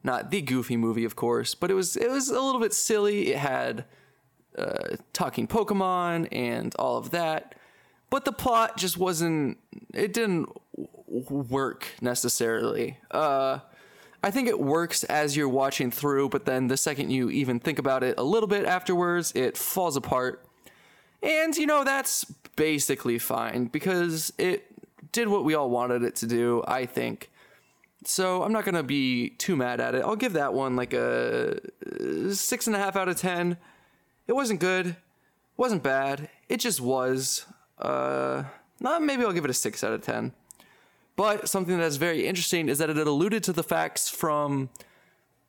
not 0.02 0.30
the 0.30 0.42
goofy 0.42 0.76
movie, 0.76 1.04
of 1.04 1.14
course, 1.14 1.54
but 1.54 1.70
it 1.70 1.74
was 1.74 1.96
it 1.96 2.11
was 2.11 2.28
a 2.28 2.40
little 2.40 2.61
bit 2.61 2.72
silly. 2.72 3.28
It 3.32 3.38
had 3.38 3.85
uh, 4.59 4.96
talking 5.12 5.46
Pokemon 5.46 6.28
and 6.32 6.74
all 6.76 6.96
of 6.96 7.11
that, 7.11 7.54
but 8.11 8.24
the 8.24 8.32
plot 8.32 8.76
just 8.76 8.96
wasn't. 8.96 9.59
It 9.94 10.12
didn't 10.12 10.48
work 11.06 11.87
necessarily. 12.00 12.98
Uh, 13.11 13.61
I 14.22 14.31
think 14.31 14.48
it 14.48 14.59
works 14.59 15.05
as 15.05 15.37
you're 15.37 15.48
watching 15.48 15.90
through, 15.90 16.31
but 16.31 16.44
then 16.44 16.68
the 16.68 16.76
second 16.76 17.11
you 17.11 17.31
even 17.31 17.61
think 17.61 17.79
about 17.79 18.02
it 18.02 18.14
a 18.18 18.22
little 18.22 18.48
bit 18.48 18.64
afterwards, 18.64 19.33
it 19.35 19.57
falls 19.57 19.96
apart. 19.96 20.44
And, 21.22 21.57
you 21.57 21.66
know, 21.66 21.85
that's 21.85 22.24
basically 22.57 23.18
fine 23.18 23.66
because 23.66 24.33
it 24.38 24.66
did 25.12 25.29
what 25.29 25.44
we 25.44 25.55
all 25.55 25.70
wanted 25.70 26.02
it 26.02 26.16
to 26.16 26.26
do, 26.26 26.62
I 26.66 26.87
think. 26.87 27.31
so 28.05 28.42
I'm 28.42 28.52
not 28.52 28.64
gonna 28.64 28.83
be 28.83 29.31
too 29.31 29.57
mad 29.57 29.81
at 29.81 29.94
it. 29.94 30.02
I'll 30.02 30.16
give 30.16 30.35
that 30.35 30.55
one 30.55 30.76
like 30.76 30.92
a 30.92 31.61
six 32.33 32.66
and 32.66 32.76
a 32.76 32.79
half 32.79 32.96
out 32.96 33.09
of 33.09 33.16
ten. 33.16 33.57
It 34.26 34.33
wasn't 34.35 34.61
good, 34.61 34.96
wasn't 35.57 35.83
bad. 35.83 36.29
It 36.48 36.59
just 36.59 36.81
was. 36.81 37.46
Uh, 37.79 38.44
maybe 38.81 39.24
I'll 39.24 39.33
give 39.33 39.44
it 39.44 39.50
a 39.50 39.55
six 39.55 39.83
out 39.83 39.92
of 39.92 40.02
ten. 40.02 40.33
But 41.16 41.48
something 41.48 41.79
that's 41.79 41.96
very 41.96 42.26
interesting 42.26 42.68
is 42.68 42.79
that 42.79 42.90
it 42.90 42.98
alluded 42.98 43.42
to 43.44 43.52
the 43.52 43.62
facts 43.62 44.09
from 44.09 44.68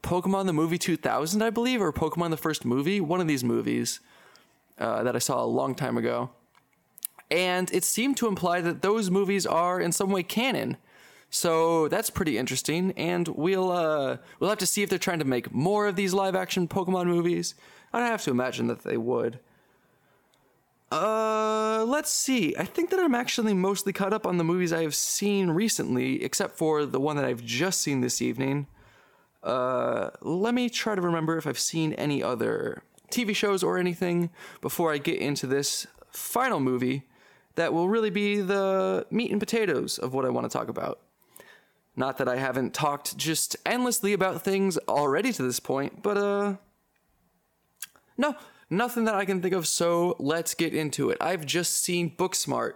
Pokemon 0.01 0.45
the 0.45 0.53
movie 0.53 0.77
2000, 0.77 1.41
I 1.41 1.49
believe, 1.49 1.81
or 1.81 1.91
Pokemon 1.91 2.29
the 2.29 2.37
first 2.37 2.63
movie, 2.63 3.01
one 3.01 3.19
of 3.19 3.27
these 3.27 3.43
movies 3.43 3.99
uh, 4.79 5.03
that 5.03 5.15
I 5.15 5.19
saw 5.19 5.43
a 5.43 5.45
long 5.45 5.75
time 5.75 5.97
ago. 5.97 6.29
And 7.29 7.69
it 7.73 7.83
seemed 7.83 8.15
to 8.17 8.27
imply 8.27 8.61
that 8.61 8.81
those 8.81 9.11
movies 9.11 9.45
are 9.45 9.81
in 9.81 9.91
some 9.91 10.09
way 10.09 10.23
canon. 10.23 10.77
So 11.29 11.89
that's 11.89 12.09
pretty 12.09 12.37
interesting, 12.37 12.93
and 12.93 13.27
we'll 13.27 13.69
uh, 13.69 14.17
we'll 14.39 14.49
have 14.49 14.59
to 14.59 14.65
see 14.65 14.81
if 14.81 14.89
they're 14.89 14.97
trying 14.97 15.19
to 15.19 15.25
make 15.25 15.53
more 15.53 15.87
of 15.87 15.97
these 15.97 16.13
live 16.13 16.35
action 16.35 16.69
Pokemon 16.69 17.07
movies. 17.07 17.53
I'd 17.91 17.99
have 17.99 18.23
to 18.23 18.31
imagine 18.31 18.67
that 18.67 18.83
they 18.83 18.95
would. 18.95 19.39
Uh, 20.91 21.83
let's 21.85 22.11
see. 22.11 22.55
I 22.57 22.63
think 22.63 22.91
that 22.91 22.99
I'm 22.99 23.15
actually 23.15 23.53
mostly 23.53 23.91
caught 23.91 24.13
up 24.13 24.25
on 24.25 24.37
the 24.37 24.43
movies 24.43 24.71
I 24.71 24.83
have 24.83 24.95
seen 24.95 25.49
recently, 25.49 26.23
except 26.23 26.57
for 26.57 26.85
the 26.85 26.99
one 26.99 27.17
that 27.17 27.25
I've 27.25 27.43
just 27.43 27.81
seen 27.81 28.01
this 28.01 28.21
evening. 28.21 28.67
Uh, 29.43 30.11
let 30.21 30.53
me 30.53 30.69
try 30.69 30.95
to 30.95 31.01
remember 31.01 31.37
if 31.37 31.45
I've 31.45 31.59
seen 31.59 31.93
any 31.93 32.23
other 32.23 32.83
TV 33.11 33.35
shows 33.35 33.63
or 33.63 33.77
anything 33.77 34.29
before 34.61 34.93
I 34.93 34.97
get 34.97 35.19
into 35.19 35.47
this 35.47 35.87
final 36.11 36.59
movie 36.59 37.03
that 37.55 37.73
will 37.73 37.89
really 37.89 38.09
be 38.09 38.39
the 38.39 39.05
meat 39.09 39.31
and 39.31 39.39
potatoes 39.39 39.97
of 39.97 40.13
what 40.13 40.25
I 40.25 40.29
want 40.29 40.49
to 40.49 40.57
talk 40.57 40.69
about. 40.69 40.99
Not 41.95 42.17
that 42.17 42.29
I 42.29 42.35
haven't 42.37 42.73
talked 42.73 43.17
just 43.17 43.57
endlessly 43.65 44.13
about 44.13 44.43
things 44.43 44.77
already 44.87 45.33
to 45.33 45.43
this 45.43 45.59
point, 45.59 46.01
but 46.03 46.17
uh 46.17 46.55
no, 48.17 48.35
nothing 48.69 49.05
that 49.05 49.15
I 49.15 49.25
can 49.25 49.41
think 49.41 49.53
of, 49.53 49.67
so 49.67 50.15
let's 50.19 50.53
get 50.53 50.73
into 50.73 51.09
it. 51.09 51.17
I've 51.21 51.45
just 51.45 51.83
seen 51.83 52.15
Booksmart, 52.15 52.73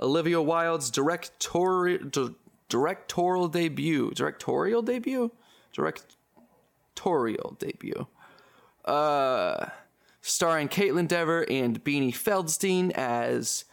Olivia 0.00 0.40
Wilde's 0.40 0.90
directorial 0.90 2.34
directorial 2.68 3.48
debut. 3.48 4.12
Directorial 4.12 4.82
debut? 4.82 5.32
Directorial 5.72 7.56
debut. 7.58 8.06
Uh 8.84 9.66
starring 10.22 10.68
Kaitlyn 10.68 11.08
Dever 11.08 11.46
and 11.50 11.82
Beanie 11.82 12.14
Feldstein 12.14 12.90
as 12.92 13.64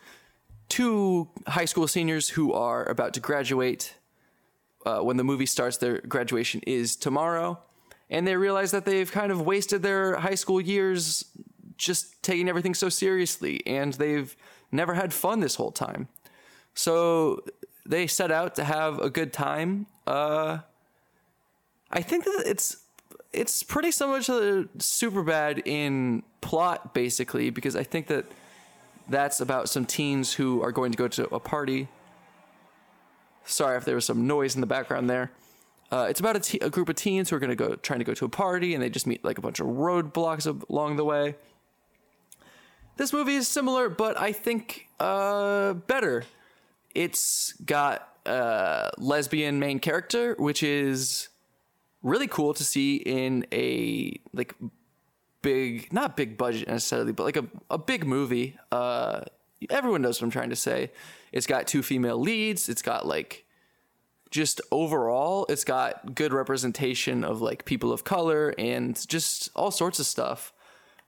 two 0.69 1.29
high 1.47 1.65
school 1.65 1.87
seniors 1.87 2.29
who 2.29 2.53
are 2.53 2.85
about 2.85 3.13
to 3.13 3.19
graduate. 3.19 3.95
Uh, 4.85 4.99
when 4.99 5.17
the 5.17 5.23
movie 5.23 5.45
starts, 5.45 5.77
their 5.77 5.99
graduation 6.01 6.61
is 6.65 6.95
tomorrow, 6.95 7.59
and 8.09 8.25
they 8.25 8.37
realize 8.37 8.71
that 8.71 8.85
they've 8.85 9.11
kind 9.11 9.31
of 9.31 9.41
wasted 9.41 9.83
their 9.83 10.15
high 10.15 10.35
school 10.35 10.61
years 10.61 11.25
just 11.77 12.21
taking 12.23 12.49
everything 12.49 12.73
so 12.73 12.89
seriously, 12.89 13.61
and 13.65 13.93
they've 13.93 14.35
never 14.71 14.93
had 14.93 15.13
fun 15.13 15.39
this 15.39 15.55
whole 15.55 15.71
time. 15.71 16.07
So 16.73 17.43
they 17.85 18.07
set 18.07 18.31
out 18.31 18.55
to 18.55 18.63
have 18.63 18.99
a 18.99 19.09
good 19.09 19.33
time. 19.33 19.87
Uh, 20.05 20.59
I 21.91 22.01
think 22.01 22.25
that 22.25 22.43
it's 22.45 22.77
it's 23.33 23.63
pretty 23.63 23.91
similar 23.91 24.21
to 24.23 24.69
Superbad 24.77 25.65
in 25.65 26.23
plot, 26.41 26.93
basically, 26.93 27.49
because 27.49 27.75
I 27.75 27.83
think 27.83 28.07
that 28.07 28.25
that's 29.09 29.41
about 29.41 29.69
some 29.69 29.85
teens 29.85 30.33
who 30.33 30.61
are 30.61 30.71
going 30.71 30.91
to 30.91 30.97
go 30.97 31.07
to 31.07 31.27
a 31.33 31.39
party. 31.39 31.87
Sorry 33.45 33.77
if 33.77 33.85
there 33.85 33.95
was 33.95 34.05
some 34.05 34.27
noise 34.27 34.55
in 34.55 34.61
the 34.61 34.67
background 34.67 35.09
there. 35.09 35.31
Uh, 35.89 36.07
it's 36.09 36.19
about 36.19 36.53
a, 36.53 36.69
group 36.69 36.89
of 36.89 36.95
teens 36.95 37.29
who 37.29 37.35
are 37.37 37.39
going 37.39 37.49
to 37.49 37.55
go 37.55 37.75
trying 37.75 37.99
to 37.99 38.05
go 38.05 38.13
to 38.13 38.25
a 38.25 38.29
party, 38.29 38.73
and 38.73 38.83
they 38.83 38.89
just 38.89 39.07
meet 39.07 39.23
like 39.23 39.37
a 39.37 39.41
bunch 39.41 39.59
of 39.59 39.67
roadblocks 39.67 40.45
along 40.69 40.97
the 40.97 41.05
way. 41.05 41.35
This 42.97 43.13
movie 43.13 43.35
is 43.35 43.47
similar, 43.47 43.89
but 43.89 44.19
I 44.19 44.31
think 44.31 44.87
uh, 44.99 45.73
better. 45.73 46.23
It's 46.95 47.53
got 47.63 48.09
a 48.25 48.89
lesbian 48.97 49.59
main 49.59 49.77
character, 49.79 50.35
which 50.39 50.63
is 50.63 51.29
really 52.01 52.27
cool 52.27 52.55
to 52.55 52.63
see 52.63 52.95
in 52.95 53.45
a 53.51 54.19
like 54.33 54.55
big, 55.43 55.93
not 55.93 56.17
big 56.17 56.39
budget 56.39 56.67
necessarily, 56.67 57.11
but 57.11 57.23
like 57.23 57.37
a, 57.37 57.45
a 57.69 57.77
big 57.77 58.03
movie. 58.03 58.57
Uh, 58.71 59.21
everyone 59.69 60.01
knows 60.01 60.19
what 60.19 60.25
I'm 60.25 60.31
trying 60.31 60.49
to 60.49 60.55
say. 60.55 60.91
It's 61.31 61.45
got 61.45 61.67
two 61.67 61.83
female 61.83 62.17
leads. 62.17 62.67
It's 62.67 62.81
got 62.81 63.05
like 63.05 63.45
just 64.31 64.59
overall, 64.71 65.45
it's 65.49 65.63
got 65.63 66.15
good 66.15 66.33
representation 66.33 67.23
of 67.23 67.41
like 67.41 67.65
people 67.65 67.93
of 67.93 68.03
color 68.03 68.55
and 68.57 69.07
just 69.07 69.51
all 69.55 69.69
sorts 69.69 69.99
of 69.99 70.07
stuff. 70.07 70.51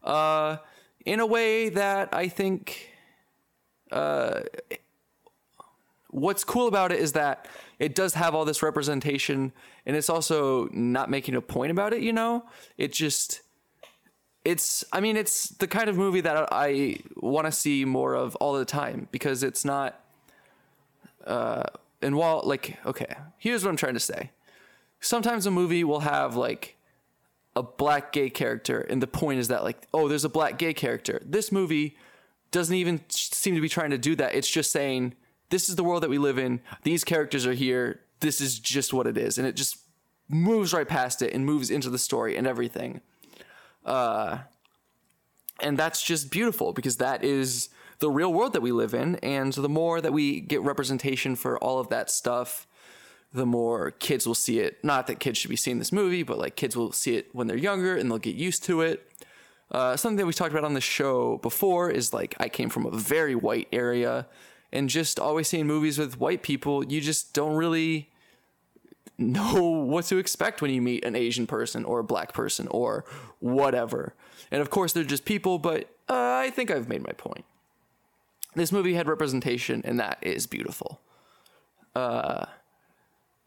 Uh, 0.04 0.58
in 1.06 1.20
a 1.20 1.26
way 1.26 1.70
that 1.70 2.10
I 2.14 2.28
think 2.28 2.90
uh, 3.92 4.42
what's 6.10 6.44
cool 6.44 6.68
about 6.68 6.92
it 6.92 7.00
is 7.00 7.14
that 7.14 7.48
it 7.78 7.96
does 7.96 8.14
have 8.14 8.36
all 8.36 8.46
this 8.46 8.62
representation 8.62 9.54
and 9.86 9.96
it's 9.96 10.10
also 10.10 10.68
not 10.72 11.10
making 11.10 11.36
a 11.36 11.42
point 11.42 11.72
about 11.72 11.94
it, 11.94 12.02
you 12.02 12.14
know? 12.14 12.46
It 12.78 12.94
just 12.94 13.42
it's 14.46 14.84
I 14.92 15.00
mean 15.00 15.18
it's 15.18 15.50
the 15.50 15.68
kind 15.68 15.90
of 15.90 15.98
movie 15.98 16.22
that 16.22 16.50
I 16.52 17.00
want 17.18 17.46
to 17.46 17.52
see 17.52 17.86
more 17.86 18.16
of 18.16 18.36
all 18.38 18.54
the 18.54 18.66
time 18.66 19.08
because 19.12 19.44
it's 19.44 19.66
not 19.66 20.00
uh 21.26 21.64
and 22.02 22.16
while 22.16 22.42
like 22.44 22.78
okay, 22.86 23.16
here's 23.38 23.64
what 23.64 23.70
I'm 23.70 23.78
trying 23.78 23.96
to 23.96 24.00
say. 24.00 24.32
Sometimes 25.02 25.46
a 25.46 25.52
movie 25.52 25.84
will 25.84 26.02
have 26.02 26.36
like 26.36 26.76
a 27.56 27.64
black 27.64 28.12
gay 28.12 28.30
character 28.30 28.80
and 28.82 29.02
the 29.02 29.08
point 29.08 29.40
is 29.40 29.48
that 29.48 29.64
like 29.64 29.88
oh 29.94 30.08
there's 30.08 30.26
a 30.26 30.30
black 30.30 30.58
gay 30.58 30.74
character. 30.74 31.22
This 31.26 31.52
movie 31.52 31.98
doesn't 32.52 32.76
even 32.76 33.02
seem 33.10 33.56
to 33.56 33.62
be 33.62 33.70
trying 33.70 33.92
to 33.92 33.98
do 33.98 34.16
that. 34.16 34.34
It's 34.36 34.50
just 34.50 34.72
saying 34.72 35.16
this 35.50 35.70
is 35.70 35.76
the 35.76 35.84
world 35.84 36.04
that 36.04 36.10
we 36.10 36.18
live 36.18 36.38
in. 36.38 36.62
These 36.84 37.04
characters 37.04 37.46
are 37.46 37.54
here. 37.54 38.02
This 38.20 38.42
is 38.42 38.60
just 38.60 38.94
what 38.94 39.08
it 39.08 39.18
is. 39.18 39.38
And 39.38 39.48
it 39.48 39.56
just 39.56 39.78
moves 40.28 40.74
right 40.74 40.88
past 40.88 41.22
it 41.22 41.34
and 41.34 41.46
moves 41.46 41.72
into 41.72 41.90
the 41.90 41.98
story 41.98 42.38
and 42.38 42.46
everything. 42.46 43.02
Uh, 43.86 44.40
and 45.62 45.78
that's 45.78 46.04
just 46.04 46.32
beautiful 46.32 46.72
because 46.72 46.98
that 46.98 47.24
is 47.24 47.70
the 48.00 48.10
real 48.10 48.32
world 48.32 48.54
that 48.54 48.62
we 48.62 48.72
live 48.72 48.94
in. 48.94 49.16
And 49.18 49.52
the 49.54 49.70
more 49.70 50.02
that 50.02 50.14
we 50.14 50.40
get 50.40 50.62
representation 50.62 51.36
for 51.36 51.58
all 51.58 51.80
of 51.80 51.90
that 51.90 52.12
stuff 52.12 52.68
the 53.34 53.46
more 53.46 53.92
kids 53.92 54.26
will 54.26 54.36
see 54.36 54.60
it. 54.60 54.84
Not 54.84 55.08
that 55.08 55.20
kids 55.20 55.38
should 55.38 55.50
be 55.50 55.56
seeing 55.56 55.80
this 55.80 55.92
movie, 55.92 56.24
but 56.24 56.38
like 56.38 56.56
kids 56.56 56.76
will 56.76 56.92
see 56.92 57.16
it 57.16 57.30
when 57.34 57.48
they're 57.48 57.58
younger 57.58 57.96
and 57.96 58.10
they'll 58.10 58.18
get 58.18 58.36
used 58.36 58.64
to 58.66 58.82
it. 58.82 59.06
Uh, 59.72 59.96
something 59.96 60.18
that 60.18 60.26
we 60.26 60.34
talked 60.34 60.52
about 60.52 60.64
on 60.64 60.74
the 60.74 60.82
show 60.82 61.38
before 61.38 61.92
is 61.92 62.12
like 62.12 62.36
I 62.40 62.50
came 62.50 62.70
from 62.70 62.86
a 62.86 62.92
very 62.92 63.36
white 63.36 63.68
area, 63.72 64.28
and 64.72 64.90
just 64.90 65.20
always 65.20 65.48
seeing 65.48 65.68
movies 65.68 65.98
with 65.98 66.20
white 66.20 66.44
people, 66.44 66.86
you 66.86 67.02
just 67.02 67.34
don't 67.34 67.56
really 67.56 68.10
know 69.18 69.62
what 69.62 70.06
to 70.06 70.18
expect 70.18 70.62
when 70.62 70.72
you 70.72 70.82
meet 70.82 71.04
an 71.04 71.16
Asian 71.16 71.46
person 71.46 71.84
or 71.84 72.00
a 72.00 72.04
black 72.04 72.34
person 72.34 72.68
or 72.70 73.04
whatever. 73.40 74.14
And 74.52 74.62
of 74.62 74.70
course, 74.70 74.94
they're 74.94 75.04
just 75.04 75.26
people, 75.26 75.60
but 75.60 75.90
uh, 76.08 76.40
I 76.44 76.52
think 76.52 76.72
I've 76.72 76.88
made 76.88 77.04
my 77.04 77.12
point. 77.14 77.46
This 78.56 78.72
movie 78.72 78.94
had 78.94 79.08
representation, 79.08 79.82
and 79.86 80.00
that 80.00 80.18
is 80.22 80.48
beautiful. 80.48 81.02
Uh, 81.96 82.46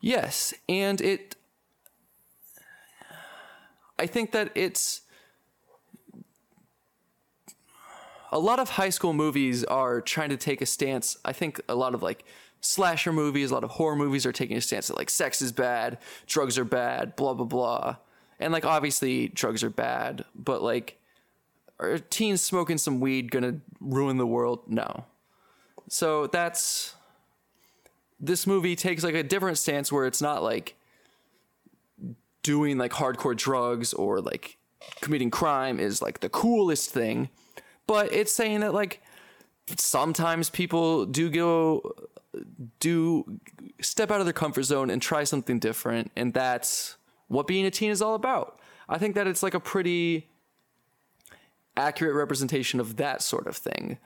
Yes, 0.03 0.53
and 0.69 1.01
it 1.01 1.37
I 3.99 4.07
think 4.07 4.33
that 4.33 4.51
it's 4.57 5.03
a 8.33 8.39
lot 8.39 8.59
of 8.59 8.71
high 8.71 8.89
school 8.89 9.13
movies 9.13 9.63
are 9.63 10.01
trying 10.01 10.31
to 10.31 10.37
take 10.37 10.61
a 10.61 10.67
stance. 10.67 11.17
I 11.25 11.33
think 11.33 11.61
a 11.69 11.77
lot 11.77 11.95
of 11.95 12.03
like 12.03 12.25
slasher 12.61 13.13
movies, 13.13 13.53
a 13.53 13.55
lot 13.55 13.63
of 13.63 13.71
horror 13.71 13.95
movies 13.95 14.27
are 14.27 14.33
taking 14.33 14.57
a 14.57 14.61
stance 14.61 14.89
that 14.89 14.97
like 14.97 15.09
sex 15.09 15.41
is 15.41 15.53
bad, 15.53 15.99
drugs 16.27 16.59
are 16.59 16.65
bad, 16.65 17.15
blah 17.15 17.35
blah 17.35 17.47
blah. 17.47 17.97
And 18.41 18.53
like 18.53 18.65
obviously 18.65 19.29
drugs 19.29 19.63
are 19.63 19.71
bad, 19.71 20.25
but 20.35 20.63
like 20.63 20.99
are 21.79 21.99
teens 21.99 22.41
smoking 22.41 22.77
some 22.77 22.99
weed 22.99 23.31
gonna 23.31 23.61
ruin 23.81 24.17
the 24.17 24.27
world? 24.27 24.65
No. 24.67 25.05
So 25.89 26.27
that's 26.27 26.97
this 28.23 28.47
movie 28.47 28.77
takes 28.77 29.03
like 29.03 29.17
a 29.17 29.23
different 29.25 29.59
stance 29.59 29.91
where 29.91 30.07
it's 30.07 30.23
not 30.23 30.45
like 30.45 30.77
doing 32.45 32.79
like 32.79 32.93
hardcore 32.93 33.37
drugs 33.37 33.93
or 33.93 34.21
like 34.21 34.59
committing 35.01 35.31
crime 35.31 35.81
is 35.81 36.01
like 36.01 36.21
the 36.21 36.29
coolest 36.29 36.91
thing, 36.91 37.29
but 37.89 38.13
it's 38.13 38.33
saying 38.33 38.61
that 38.61 38.73
like 38.73 39.03
sometimes 39.77 40.49
people 40.49 41.05
do 41.05 41.29
go 41.29 41.95
do 42.79 43.41
step 43.81 44.11
out 44.11 44.21
of 44.21 44.27
their 44.27 44.33
comfort 44.33 44.63
zone 44.63 44.89
and 44.89 45.03
try 45.03 45.25
something 45.25 45.59
different 45.59 46.11
and 46.17 46.33
that's 46.33 46.97
what 47.29 47.47
being 47.47 47.67
a 47.67 47.71
teen 47.71 47.91
is 47.91 48.01
all 48.01 48.15
about. 48.15 48.59
I 48.89 48.99
think 48.99 49.17
that 49.17 49.27
it's 49.27 49.43
like 49.43 49.55
a 49.55 49.61
pretty 49.61 50.29
accurate 51.77 52.15
representation 52.15 52.79
of 52.79 52.97
that 52.97 53.21
sort 53.21 53.49
of 53.49 53.57
thing. 53.57 53.99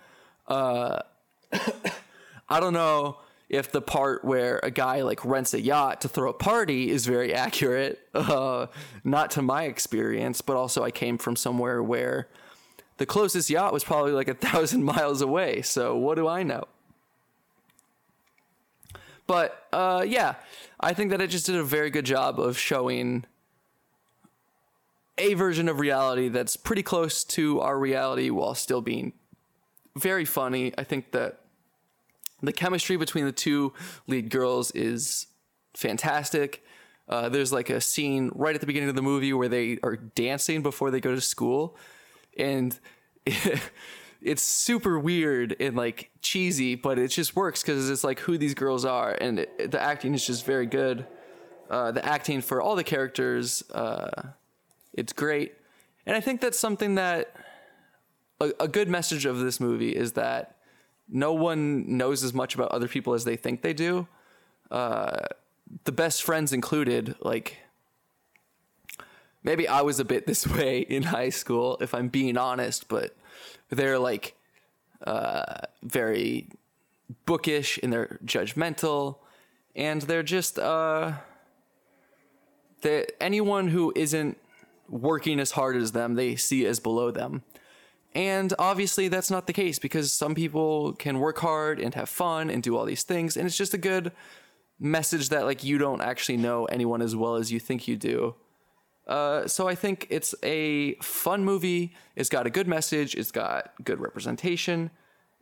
Uh 0.49 1.01
I 2.49 2.61
don't 2.61 2.73
know 2.73 3.19
if 3.49 3.71
the 3.71 3.81
part 3.81 4.25
where 4.25 4.59
a 4.63 4.71
guy 4.71 5.03
like 5.03 5.25
rents 5.25 5.55
a 5.55 5.61
yacht 5.61 6.01
to 6.01 6.09
throw 6.09 6.31
a 6.31 6.35
party 6.35 6.91
is 6.91 7.07
very 7.07 7.33
accurate, 7.33 8.01
uh, 8.15 8.67
not 9.05 9.31
to 9.33 9.43
my 9.43 9.65
experience, 9.65 10.41
but 10.41 10.57
also 10.57 10.83
I 10.83 10.91
came 10.91 11.17
from 11.19 11.37
somewhere 11.37 11.83
where 11.83 12.29
the 12.99 13.07
closest 13.07 13.51
yacht 13.51 13.73
was 13.73 13.85
probably 13.85 14.13
like 14.13 14.29
a 14.29 14.35
thousand 14.35 14.83
miles 14.97 15.21
away. 15.21 15.63
So 15.63 15.97
what 15.97 16.17
do 16.17 16.27
I 16.27 16.43
know? 16.43 16.65
But 19.27 19.67
uh, 19.73 20.05
yeah, 20.07 20.37
I 20.79 20.93
think 20.93 21.11
that 21.11 21.21
it 21.21 21.31
just 21.31 21.47
did 21.47 21.57
a 21.57 21.65
very 21.65 21.91
good 21.91 22.07
job 22.07 22.39
of 22.39 22.59
showing 22.59 23.25
a 25.19 25.35
version 25.35 25.69
of 25.69 25.81
reality 25.81 26.29
that's 26.29 26.57
pretty 26.57 26.83
close 26.83 27.25
to 27.25 27.61
our 27.61 27.79
reality 27.79 28.31
while 28.31 28.55
still 28.55 28.81
being 28.81 29.13
very 29.97 30.25
funny. 30.25 30.73
I 30.77 30.85
think 30.85 31.13
that 31.13 31.41
the 32.43 32.53
chemistry 32.53 32.97
between 32.97 33.25
the 33.25 33.33
two 33.33 33.73
lead 34.07 34.31
girls 34.31 34.71
is 34.73 35.27
fantastic. 35.75 36.65
Uh, 37.09 37.29
there's 37.29 37.53
like 37.53 37.71
a 37.71 37.81
scene 37.81 38.31
right 38.35 38.55
at 38.55 38.61
the 38.61 38.67
beginning 38.67 38.89
of 38.89 38.97
the 38.97 39.03
movie 39.03 39.33
where 39.33 39.49
they 39.49 39.79
are 39.83 39.97
dancing 39.97 40.63
before 40.63 40.91
they 40.91 41.01
go 41.01 41.15
to 41.15 41.21
school, 41.21 41.77
and 42.37 42.79
it's 44.23 44.43
super 44.43 44.99
weird 44.99 45.55
and 45.61 45.77
like 45.77 46.11
cheesy, 46.21 46.75
but 46.75 46.99
it 46.99 47.09
just 47.09 47.37
works 47.37 47.63
because 47.63 47.89
it's 47.89 48.03
like 48.03 48.21
who 48.21 48.37
these 48.37 48.55
girls 48.55 48.85
are, 48.85 49.17
and 49.21 49.41
it, 49.41 49.71
the 49.71 49.81
acting 49.81 50.15
is 50.15 50.27
just 50.27 50.45
very 50.45 50.67
good. 50.67 51.07
Uh, 51.71 51.93
the 51.93 52.05
acting 52.05 52.41
for 52.41 52.61
all 52.61 52.77
the 52.77 52.85
characters, 52.85 53.63
uh, 53.73 54.23
it's 54.93 55.13
great, 55.13 55.55
and 56.07 56.17
I 56.17 56.21
think 56.21 56.41
that's 56.41 56.59
something 56.59 56.97
that 56.97 57.35
a, 58.41 58.53
a 58.61 58.69
good 58.69 58.89
message 58.89 59.27
of 59.27 59.39
this 59.39 59.61
movie 59.61 59.95
is 59.95 60.13
that 60.13 60.56
no 61.09 61.33
one 61.33 61.97
knows 61.97 62.25
as 62.25 62.35
much 62.35 62.55
about 62.55 62.71
other 62.73 62.89
people 62.89 63.15
as 63.15 63.25
they 63.25 63.37
think 63.37 63.63
they 63.63 63.73
do. 63.73 64.07
Uh, 64.71 65.21
the 65.85 65.93
best 65.93 66.23
friends 66.23 66.53
included, 66.53 67.15
like 67.21 67.59
maybe 69.43 69.69
I 69.69 69.83
was 69.83 70.01
a 70.01 70.05
bit 70.05 70.27
this 70.27 70.47
way 70.47 70.81
in 70.81 71.05
high 71.05 71.31
school, 71.31 71.79
if 71.81 71.95
I'm 71.95 72.09
being 72.09 72.37
honest, 72.37 72.89
but 72.89 73.17
they're 73.71 73.99
like 73.99 74.35
uh, 75.07 75.61
very 75.83 76.49
bookish 77.25 77.79
and 77.83 77.93
they're 77.93 78.19
judgmental, 78.25 79.17
and 79.75 80.03
they're 80.03 80.23
just 80.23 80.59
uh, 80.59 81.13
anyone 83.21 83.69
who 83.69 83.93
isn't 83.95 84.39
working 84.89 85.41
as 85.41 85.53
hard 85.53 85.77
as 85.77 85.93
them, 85.93 86.15
they 86.15 86.37
see 86.37 86.67
as 86.67 86.81
below 86.81 87.11
them. 87.11 87.43
And 88.17 88.55
obviously, 88.59 89.09
that's 89.09 89.31
not 89.31 89.47
the 89.47 89.53
case 89.53 89.79
because 89.79 90.11
some 90.11 90.35
people 90.35 90.95
can 90.95 91.19
work 91.19 91.39
hard 91.39 91.79
and 91.79 91.95
have 91.95 92.09
fun 92.09 92.49
and 92.49 92.63
do 92.63 92.75
all 92.75 92.87
these 92.87 93.03
things. 93.03 93.37
And 93.37 93.47
it's 93.47 93.59
just 93.59 93.75
a 93.75 93.79
good 93.79 94.11
message 94.81 95.29
that, 95.29 95.45
like, 95.45 95.63
you 95.63 95.77
don't 95.77 96.01
actually 96.01 96.39
know 96.39 96.65
anyone 96.65 97.03
as 97.03 97.15
well 97.15 97.37
as 97.37 97.53
you 97.53 97.61
think 97.61 97.87
you 97.87 97.95
do. 97.95 98.35
Uh, 99.07 99.47
so 99.47 99.69
I 99.69 99.75
think 99.75 100.07
it's 100.09 100.35
a 100.43 100.95
fun 100.95 101.45
movie. 101.45 101.95
It's 102.17 102.31
got 102.31 102.47
a 102.47 102.51
good 102.51 102.67
message. 102.67 103.15
It's 103.15 103.31
got 103.31 103.73
good 103.85 104.01
representation. 104.01 104.91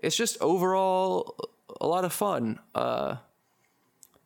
It's 0.01 0.17
just 0.17 0.37
overall 0.41 1.39
a 1.81 1.87
lot 1.87 2.05
of 2.05 2.13
fun. 2.13 2.59
Uh, 2.75 3.19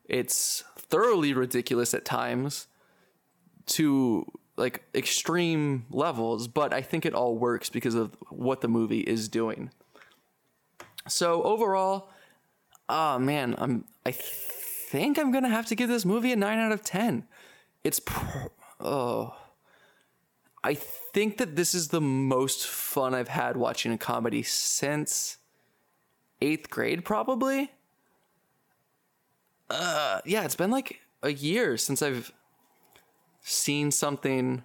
it's 0.06 0.64
thoroughly 0.74 1.34
ridiculous 1.34 1.92
at 1.92 2.06
times 2.06 2.66
to 3.66 4.24
like 4.58 4.82
extreme 4.94 5.86
levels, 5.90 6.48
but 6.48 6.74
I 6.74 6.82
think 6.82 7.06
it 7.06 7.14
all 7.14 7.36
works 7.36 7.70
because 7.70 7.94
of 7.94 8.16
what 8.28 8.60
the 8.60 8.68
movie 8.68 9.00
is 9.00 9.28
doing. 9.28 9.70
So 11.06 11.42
overall, 11.42 12.10
oh 12.88 13.18
man, 13.18 13.54
I'm 13.56 13.84
I 14.04 14.10
think 14.12 15.18
I'm 15.18 15.30
gonna 15.30 15.48
have 15.48 15.66
to 15.66 15.74
give 15.74 15.88
this 15.88 16.04
movie 16.04 16.32
a 16.32 16.36
nine 16.36 16.58
out 16.58 16.72
of 16.72 16.82
ten. 16.82 17.24
It's 17.84 18.00
pr- 18.00 18.48
oh, 18.80 19.36
I 20.62 20.74
think 20.74 21.38
that 21.38 21.56
this 21.56 21.74
is 21.74 21.88
the 21.88 22.00
most 22.00 22.66
fun 22.66 23.14
I've 23.14 23.28
had 23.28 23.56
watching 23.56 23.92
a 23.92 23.98
comedy 23.98 24.42
since 24.42 25.38
eighth 26.42 26.68
grade, 26.68 27.04
probably. 27.04 27.70
Uh, 29.70 30.20
yeah, 30.24 30.44
it's 30.44 30.56
been 30.56 30.70
like 30.70 31.00
a 31.22 31.30
year 31.30 31.76
since 31.76 32.02
I've 32.02 32.32
seen 33.48 33.90
something. 33.90 34.64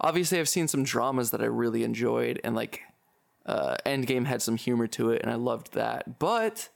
Obviously, 0.00 0.38
I've 0.38 0.48
seen 0.48 0.68
some 0.68 0.84
dramas 0.84 1.30
that 1.30 1.40
I 1.40 1.46
really 1.46 1.84
enjoyed, 1.84 2.40
and 2.44 2.54
like 2.54 2.82
uh, 3.46 3.76
Endgame 3.84 4.26
had 4.26 4.42
some 4.42 4.56
humor 4.56 4.86
to 4.88 5.10
it, 5.10 5.22
and 5.22 5.30
I 5.30 5.34
loved 5.34 5.74
that. 5.74 6.18
But 6.18 6.68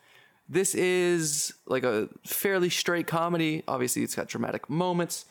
this 0.49 0.75
is 0.75 1.55
like 1.67 1.85
a 1.85 2.09
fairly 2.27 2.71
straight 2.71 3.07
comedy. 3.07 3.63
Obviously, 3.69 4.03
it's 4.03 4.15
got 4.15 4.29
dramatic 4.29 4.69
moments. 4.69 5.27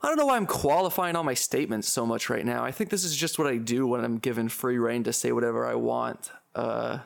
I 0.00 0.06
don't 0.06 0.16
know 0.16 0.26
why 0.26 0.36
I'm 0.36 0.46
qualifying 0.46 1.16
all 1.16 1.24
my 1.24 1.34
statements 1.34 1.88
so 1.88 2.06
much 2.06 2.30
right 2.30 2.46
now. 2.46 2.64
I 2.64 2.70
think 2.70 2.90
this 2.90 3.04
is 3.04 3.16
just 3.16 3.38
what 3.38 3.48
I 3.48 3.56
do 3.56 3.86
when 3.86 4.04
I'm 4.04 4.18
given 4.18 4.48
free 4.48 4.78
rein 4.78 5.02
to 5.04 5.12
say 5.12 5.32
whatever 5.32 5.66
I 5.66 5.74
want. 5.74 6.30
Uh, 6.54 6.98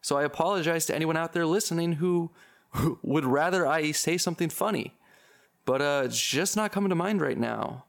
so 0.00 0.16
I 0.16 0.22
apologize 0.22 0.86
to 0.86 0.94
anyone 0.94 1.16
out 1.16 1.32
there 1.32 1.44
listening 1.44 1.92
who, 1.94 2.30
who 2.70 3.00
would 3.02 3.24
rather 3.24 3.66
I 3.66 3.90
say 3.90 4.16
something 4.16 4.48
funny 4.48 4.94
but 5.66 5.82
uh, 5.82 6.02
it's 6.06 6.18
just 6.18 6.56
not 6.56 6.72
coming 6.72 6.88
to 6.88 6.94
mind 6.94 7.20
right 7.20 7.36
now. 7.36 7.84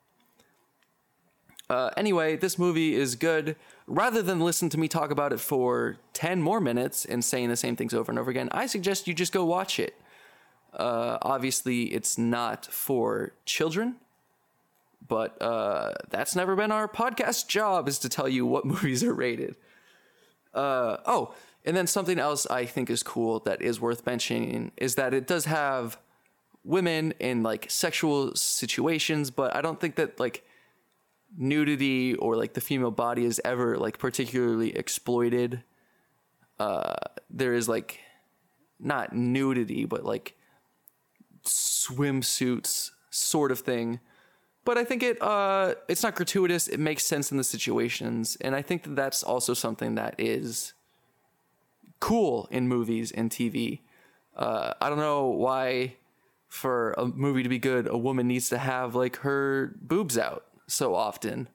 Uh, 1.69 1.91
anyway, 1.95 2.35
this 2.35 2.57
movie 2.57 2.95
is 2.95 3.15
good. 3.15 3.55
Rather 3.85 4.21
than 4.21 4.39
listen 4.39 4.69
to 4.69 4.79
me 4.79 4.87
talk 4.87 5.11
about 5.11 5.31
it 5.31 5.39
for 5.39 5.97
10 6.13 6.41
more 6.41 6.59
minutes 6.59 7.05
and 7.05 7.23
saying 7.23 7.49
the 7.49 7.55
same 7.55 7.75
things 7.75 7.93
over 7.93 8.11
and 8.11 8.17
over 8.17 8.31
again, 8.31 8.49
I 8.51 8.65
suggest 8.65 9.07
you 9.07 9.13
just 9.13 9.31
go 9.31 9.45
watch 9.45 9.79
it. 9.79 9.95
Uh, 10.73 11.17
obviously, 11.21 11.83
it's 11.83 12.17
not 12.17 12.65
for 12.65 13.33
children, 13.45 13.95
but 15.05 15.41
uh, 15.41 15.93
that's 16.09 16.35
never 16.35 16.55
been 16.55 16.71
our 16.71 16.87
podcast 16.87 17.47
job 17.47 17.87
is 17.87 17.99
to 17.99 18.09
tell 18.09 18.27
you 18.27 18.45
what 18.45 18.65
movies 18.73 19.03
are 19.03 19.13
rated. 19.13 19.55
Uh, 20.53 20.97
oh, 21.05 21.33
and 21.65 21.75
then 21.75 21.85
something 21.85 22.17
else 22.17 22.47
I 22.47 22.65
think 22.65 22.89
is 22.89 23.03
cool 23.03 23.39
that 23.41 23.61
is 23.61 23.79
worth 23.79 24.05
mentioning 24.05 24.71
is 24.77 24.95
that 24.95 25.13
it 25.13 25.27
does 25.27 25.45
have 25.45 25.97
women 26.67 27.13
in 27.19 27.43
like 27.43 27.65
sexual 27.69 28.35
situations, 28.35 29.31
but 29.31 29.55
I 29.55 29.61
don't 29.61 29.79
think 29.79 29.95
that 29.95 30.19
like 30.19 30.45
nudity 31.35 32.13
or 32.15 32.35
like 32.35 32.53
the 32.53 32.61
female 32.61 32.91
body 32.91 33.23
is 33.23 33.41
ever 33.45 33.77
like 33.77 33.97
particularly 33.97 34.75
exploited. 34.75 35.63
Uh, 36.59 36.95
there 37.29 37.53
is 37.53 37.69
like 37.69 37.99
not 38.79 39.13
nudity, 39.13 39.85
but 39.85 40.03
like 40.03 40.35
swimsuits 41.45 42.91
sort 43.09 43.51
of 43.51 43.59
thing. 43.61 43.99
But 44.65 44.77
I 44.77 44.83
think 44.83 45.01
it 45.01 45.21
uh, 45.21 45.75
it's 45.87 46.03
not 46.03 46.15
gratuitous. 46.15 46.67
It 46.67 46.79
makes 46.79 47.05
sense 47.05 47.31
in 47.31 47.37
the 47.37 47.43
situations, 47.45 48.37
and 48.41 48.53
I 48.53 48.61
think 48.61 48.83
that 48.83 48.97
that's 48.97 49.23
also 49.23 49.53
something 49.53 49.95
that 49.95 50.15
is 50.17 50.73
cool 52.01 52.49
in 52.51 52.67
movies 52.67 53.13
and 53.13 53.31
TV. 53.31 53.79
Uh, 54.35 54.73
I 54.81 54.89
don't 54.89 54.99
know 54.99 55.27
why 55.27 55.95
for 56.47 56.93
a 56.97 57.05
movie 57.05 57.43
to 57.43 57.49
be 57.49 57.59
good, 57.59 57.87
a 57.87 57.97
woman 57.97 58.27
needs 58.27 58.49
to 58.49 58.57
have 58.57 58.95
like 58.95 59.17
her 59.17 59.75
boobs 59.81 60.17
out 60.17 60.45
so 60.67 60.95
often, 60.95 61.49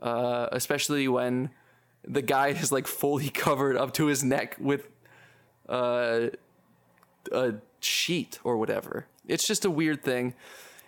uh, 0.00 0.48
especially 0.52 1.08
when 1.08 1.50
the 2.06 2.22
guy 2.22 2.48
is 2.48 2.72
like 2.72 2.86
fully 2.86 3.28
covered 3.30 3.76
up 3.76 3.92
to 3.94 4.06
his 4.06 4.24
neck 4.24 4.56
with 4.58 4.88
uh, 5.68 6.28
a 7.32 7.54
sheet 7.80 8.38
or 8.44 8.56
whatever. 8.56 9.06
It's 9.26 9.46
just 9.46 9.64
a 9.64 9.70
weird 9.70 10.02
thing, 10.02 10.34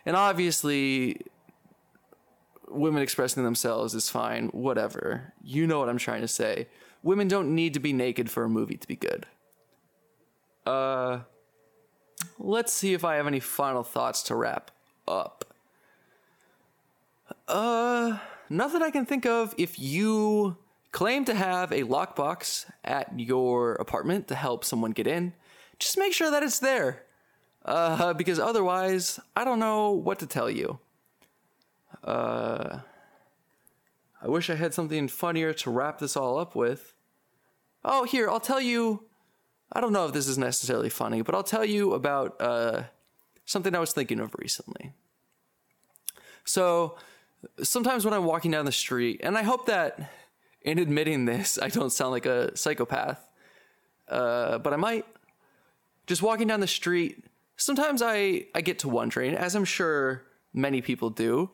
and 0.05 0.16
obviously, 0.16 1.20
women 2.68 3.03
expressing 3.03 3.44
themselves 3.44 3.94
is 3.94 4.09
fine. 4.09 4.48
Whatever, 4.48 5.34
you 5.44 5.66
know 5.66 5.78
what 5.78 5.88
I'm 5.88 5.98
trying 5.98 6.22
to 6.22 6.28
say. 6.28 6.68
Women 7.05 7.28
don't 7.28 7.55
need 7.55 7.74
to 7.74 7.80
be 7.80 7.92
naked 7.92 8.30
for 8.30 8.44
a 8.44 8.48
movie 8.48 8.76
to 8.76 8.88
be 8.88 8.96
good. 8.96 9.26
Uh 10.64 11.20
let's 12.39 12.72
see 12.72 12.95
if 12.95 13.05
I 13.05 13.16
have 13.16 13.26
any 13.26 13.41
final 13.41 13.83
thoughts 13.83 14.22
to 14.24 14.35
wrap 14.35 14.70
up. 15.07 15.45
Uh, 17.49 18.18
nothing 18.49 18.83
I 18.83 18.91
can 18.91 19.07
think 19.07 19.26
of. 19.26 19.55
If 19.59 19.78
you 19.78 20.57
claim 20.93 21.24
to 21.24 21.35
have 21.35 21.72
a 21.72 21.83
lockbox 21.83 22.66
at 22.85 23.18
your 23.18 23.74
apartment 23.74 24.28
to 24.28 24.35
help 24.35 24.64
someone 24.64 24.93
get 24.93 25.07
in, 25.07 25.33
just 25.78 25.99
make 25.99 26.12
sure 26.12 26.30
that 26.30 26.43
it's 26.43 26.59
there. 26.59 27.05
Uh, 27.64 28.12
because 28.12 28.39
otherwise, 28.39 29.20
I 29.37 29.45
don't 29.45 29.59
know 29.59 29.91
what 29.91 30.18
to 30.18 30.26
tell 30.26 30.51
you. 30.51 30.78
Uh, 32.03 32.80
I 34.20 34.28
wish 34.28 34.51
I 34.51 34.55
had 34.55 34.74
something 34.74 35.09
funnier 35.09 35.53
to 35.53 35.70
wrap 35.70 35.99
this 35.99 36.16
all 36.16 36.39
up 36.39 36.55
with. 36.55 36.95
Oh, 37.85 38.05
here, 38.05 38.28
I'll 38.28 38.41
tell 38.41 38.61
you 38.61 39.05
I 39.73 39.81
don't 39.81 39.93
know 39.93 40.07
if 40.07 40.12
this 40.12 40.29
is 40.29 40.37
necessarily 40.39 40.91
funny, 40.91 41.23
but 41.23 41.35
I'll 41.35 41.43
tell 41.43 41.64
you 41.64 41.95
about 41.95 42.37
uh, 42.41 42.83
something 43.47 43.75
I 43.75 43.79
was 43.79 43.93
thinking 43.93 44.20
of 44.20 44.35
recently. 44.39 44.93
So, 46.45 46.97
sometimes 47.62 48.05
when 48.05 48.14
I'm 48.14 48.25
walking 48.25 48.51
down 48.51 48.64
the 48.64 48.73
street, 48.73 49.20
and 49.23 49.39
I 49.39 49.43
hope 49.43 49.66
that 49.66 50.11
in 50.62 50.79
admitting 50.79 51.25
this, 51.25 51.59
I 51.61 51.68
don't 51.68 51.91
sound 51.91 52.11
like 52.12 52.27
a 52.27 52.57
psychopath, 52.57 53.25
uh, 54.09 54.59
but 54.59 54.73
I 54.73 54.77
might. 54.77 55.07
just 56.07 56.20
walking 56.23 56.49
down 56.49 56.61
the 56.61 56.66
street, 56.66 57.25
sometimes 57.57 58.03
I, 58.03 58.47
I 58.55 58.61
get 58.61 58.81
to 58.81 58.89
wondering, 58.89 59.35
as 59.35 59.55
I'm 59.55 59.64
sure 59.64 60.25
many 60.53 60.83
people 60.83 61.11
do. 61.11 61.51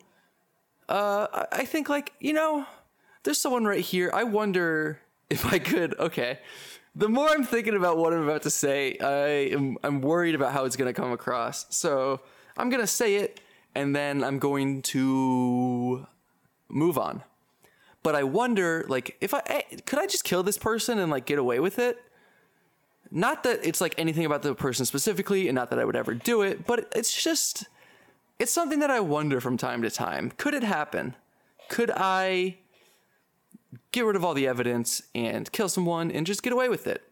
Uh, 0.89 1.27
I- 1.31 1.47
I 1.61 1.65
think, 1.65 1.87
like, 1.87 2.13
you 2.19 2.33
know, 2.33 2.65
there's 3.23 3.37
someone 3.37 3.63
right 3.65 3.79
here. 3.83 4.09
I 4.13 4.23
wonder 4.23 4.99
if 5.29 5.45
I 5.45 5.59
could. 5.59 5.97
Okay. 5.99 6.39
The 6.95 7.07
more 7.07 7.29
I'm 7.29 7.43
thinking 7.43 7.75
about 7.75 7.97
what 7.97 8.13
I'm 8.13 8.23
about 8.23 8.41
to 8.43 8.49
say, 8.49 8.97
I 8.99 9.55
am 9.55 9.77
I'm 9.83 10.01
worried 10.01 10.35
about 10.35 10.53
how 10.53 10.65
it's 10.65 10.75
to 10.93 10.93
come 10.93 11.11
across. 11.11 11.65
So 11.69 12.21
I'm 12.57 12.69
to 12.81 12.87
say 12.87 13.15
it 13.15 13.39
and 13.75 13.95
then 13.95 14.23
I'm 14.23 14.39
going 14.39 14.81
to 14.81 16.07
move 16.67 16.97
on. 16.97 17.23
But 18.01 18.15
I 18.15 18.23
wonder, 18.23 18.85
like, 18.87 19.17
if 19.21 19.33
I 19.33 19.41
eh, 19.45 19.61
could 19.85 19.99
I 19.99 20.07
just 20.07 20.23
kill 20.23 20.43
this 20.43 20.57
person 20.57 20.99
and 20.99 21.11
like 21.11 21.25
get 21.25 21.37
away 21.37 21.59
with 21.59 21.79
it? 21.79 22.01
Not 23.11 23.43
that 23.43 23.59
it's 23.63 23.81
like 23.81 23.95
anything 23.97 24.25
about 24.25 24.41
the 24.41 24.55
person 24.55 24.85
specifically, 24.85 25.47
and 25.47 25.55
not 25.55 25.69
that 25.71 25.79
I 25.79 25.85
would 25.85 25.95
ever 25.95 26.13
do 26.13 26.41
it, 26.41 26.65
but 26.65 26.91
it's 26.95 27.21
just 27.21 27.65
it's 28.37 28.51
something 28.51 28.79
that 28.79 28.91
I 28.91 28.99
wonder 28.99 29.41
from 29.41 29.57
time 29.57 29.81
to 29.81 29.89
time. 29.89 30.31
Could 30.37 30.53
it 30.53 30.63
happen? 30.63 31.15
Could 31.67 31.91
I 31.95 32.57
get 33.91 34.05
rid 34.05 34.15
of 34.15 34.23
all 34.23 34.33
the 34.33 34.47
evidence 34.47 35.01
and 35.13 35.51
kill 35.51 35.69
someone 35.69 36.11
and 36.11 36.25
just 36.25 36.43
get 36.43 36.53
away 36.53 36.69
with 36.69 36.87
it? 36.87 37.03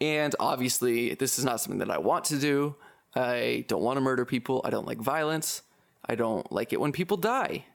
And 0.00 0.34
obviously, 0.40 1.14
this 1.14 1.38
is 1.38 1.44
not 1.44 1.60
something 1.60 1.78
that 1.78 1.90
I 1.90 1.98
want 1.98 2.24
to 2.26 2.38
do. 2.38 2.74
I 3.14 3.64
don't 3.68 3.82
want 3.82 3.98
to 3.98 4.00
murder 4.00 4.24
people. 4.24 4.60
I 4.64 4.70
don't 4.70 4.86
like 4.86 4.98
violence. 4.98 5.62
I 6.04 6.14
don't 6.14 6.50
like 6.50 6.72
it 6.72 6.80
when 6.80 6.92
people 6.92 7.16
die. 7.16 7.66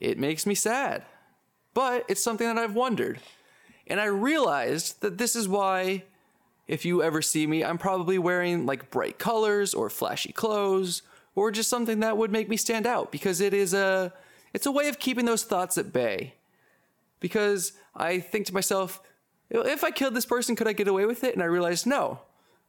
It 0.00 0.18
makes 0.18 0.46
me 0.46 0.54
sad. 0.54 1.04
But 1.74 2.04
it's 2.08 2.22
something 2.22 2.46
that 2.46 2.58
I've 2.58 2.74
wondered. 2.74 3.18
And 3.86 4.00
I 4.00 4.06
realized 4.06 5.00
that 5.00 5.18
this 5.18 5.36
is 5.36 5.48
why, 5.48 6.04
if 6.68 6.84
you 6.84 7.02
ever 7.02 7.22
see 7.22 7.46
me, 7.46 7.64
I'm 7.64 7.78
probably 7.78 8.18
wearing 8.18 8.66
like 8.66 8.90
bright 8.90 9.18
colors 9.18 9.74
or 9.74 9.90
flashy 9.90 10.32
clothes 10.32 11.02
or 11.34 11.50
just 11.50 11.70
something 11.70 12.00
that 12.00 12.16
would 12.16 12.32
make 12.32 12.48
me 12.48 12.56
stand 12.56 12.86
out 12.86 13.12
because 13.12 13.40
it 13.40 13.54
is 13.54 13.74
a 13.74 14.12
it's 14.52 14.66
a 14.66 14.72
way 14.72 14.88
of 14.88 14.98
keeping 14.98 15.26
those 15.26 15.44
thoughts 15.44 15.76
at 15.78 15.92
bay. 15.92 16.34
Because 17.20 17.72
I 17.94 18.20
think 18.20 18.46
to 18.46 18.54
myself, 18.54 19.00
if 19.50 19.84
I 19.84 19.90
killed 19.90 20.14
this 20.14 20.26
person, 20.26 20.56
could 20.56 20.68
I 20.68 20.72
get 20.72 20.88
away 20.88 21.06
with 21.06 21.24
it? 21.24 21.34
And 21.34 21.42
I 21.42 21.46
realized 21.46 21.86
no. 21.86 22.20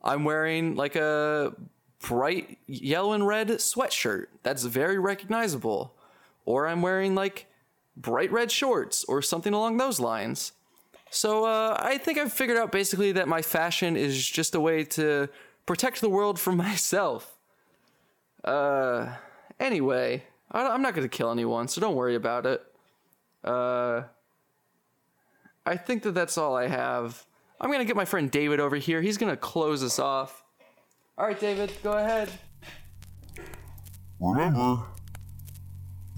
I'm 0.03 0.23
wearing 0.23 0.75
like 0.75 0.95
a 0.95 1.53
bright 1.99 2.57
yellow 2.67 3.13
and 3.13 3.27
red 3.27 3.49
sweatshirt. 3.49 4.27
That's 4.43 4.63
very 4.63 4.99
recognizable. 4.99 5.95
Or 6.45 6.67
I'm 6.67 6.81
wearing 6.81 7.15
like 7.15 7.47
bright 7.95 8.31
red 8.31 8.51
shorts 8.51 9.03
or 9.05 9.21
something 9.21 9.53
along 9.53 9.77
those 9.77 9.99
lines. 9.99 10.53
So 11.09 11.45
uh, 11.45 11.77
I 11.79 11.97
think 11.97 12.17
I've 12.17 12.33
figured 12.33 12.57
out 12.57 12.71
basically 12.71 13.13
that 13.13 13.27
my 13.27 13.41
fashion 13.41 13.97
is 13.97 14.25
just 14.25 14.55
a 14.55 14.59
way 14.59 14.83
to 14.83 15.29
protect 15.65 16.01
the 16.01 16.09
world 16.09 16.39
from 16.39 16.57
myself. 16.67 17.37
Uh, 18.43 19.13
anyway, 19.59 20.23
I, 20.51 20.67
I'm 20.67 20.81
not 20.81 20.93
gonna 20.93 21.07
kill 21.07 21.31
anyone, 21.31 21.67
so 21.67 21.81
don't 21.81 21.95
worry 21.95 22.15
about 22.15 22.45
it. 22.45 22.61
Uh, 23.43 24.03
I 25.67 25.75
think 25.75 26.03
that 26.03 26.13
that's 26.13 26.37
all 26.37 26.55
I 26.55 26.67
have. 26.67 27.25
I'm 27.59 27.69
going 27.69 27.79
to 27.79 27.85
get 27.85 27.97
my 27.97 28.05
friend 28.05 28.31
David 28.31 28.61
over 28.61 28.77
here. 28.77 29.01
He's 29.01 29.17
going 29.17 29.33
to 29.33 29.35
close 29.35 29.83
us 29.83 29.99
off. 29.99 30.45
All 31.17 31.27
right, 31.27 31.37
David, 31.37 31.73
go 31.83 31.91
ahead. 31.91 32.29
Remember, 34.21 34.83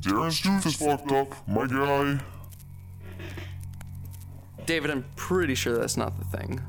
Darren 0.01 0.39
tooth 0.39 0.67
is 0.67 0.75
fucked 0.75 1.11
up, 1.11 1.33
my 1.47 1.65
guy. 1.65 2.19
David, 4.67 4.91
I'm 4.91 5.03
pretty 5.15 5.55
sure 5.55 5.75
that's 5.75 5.97
not 5.97 6.13
the 6.19 6.25
thing. 6.37 6.61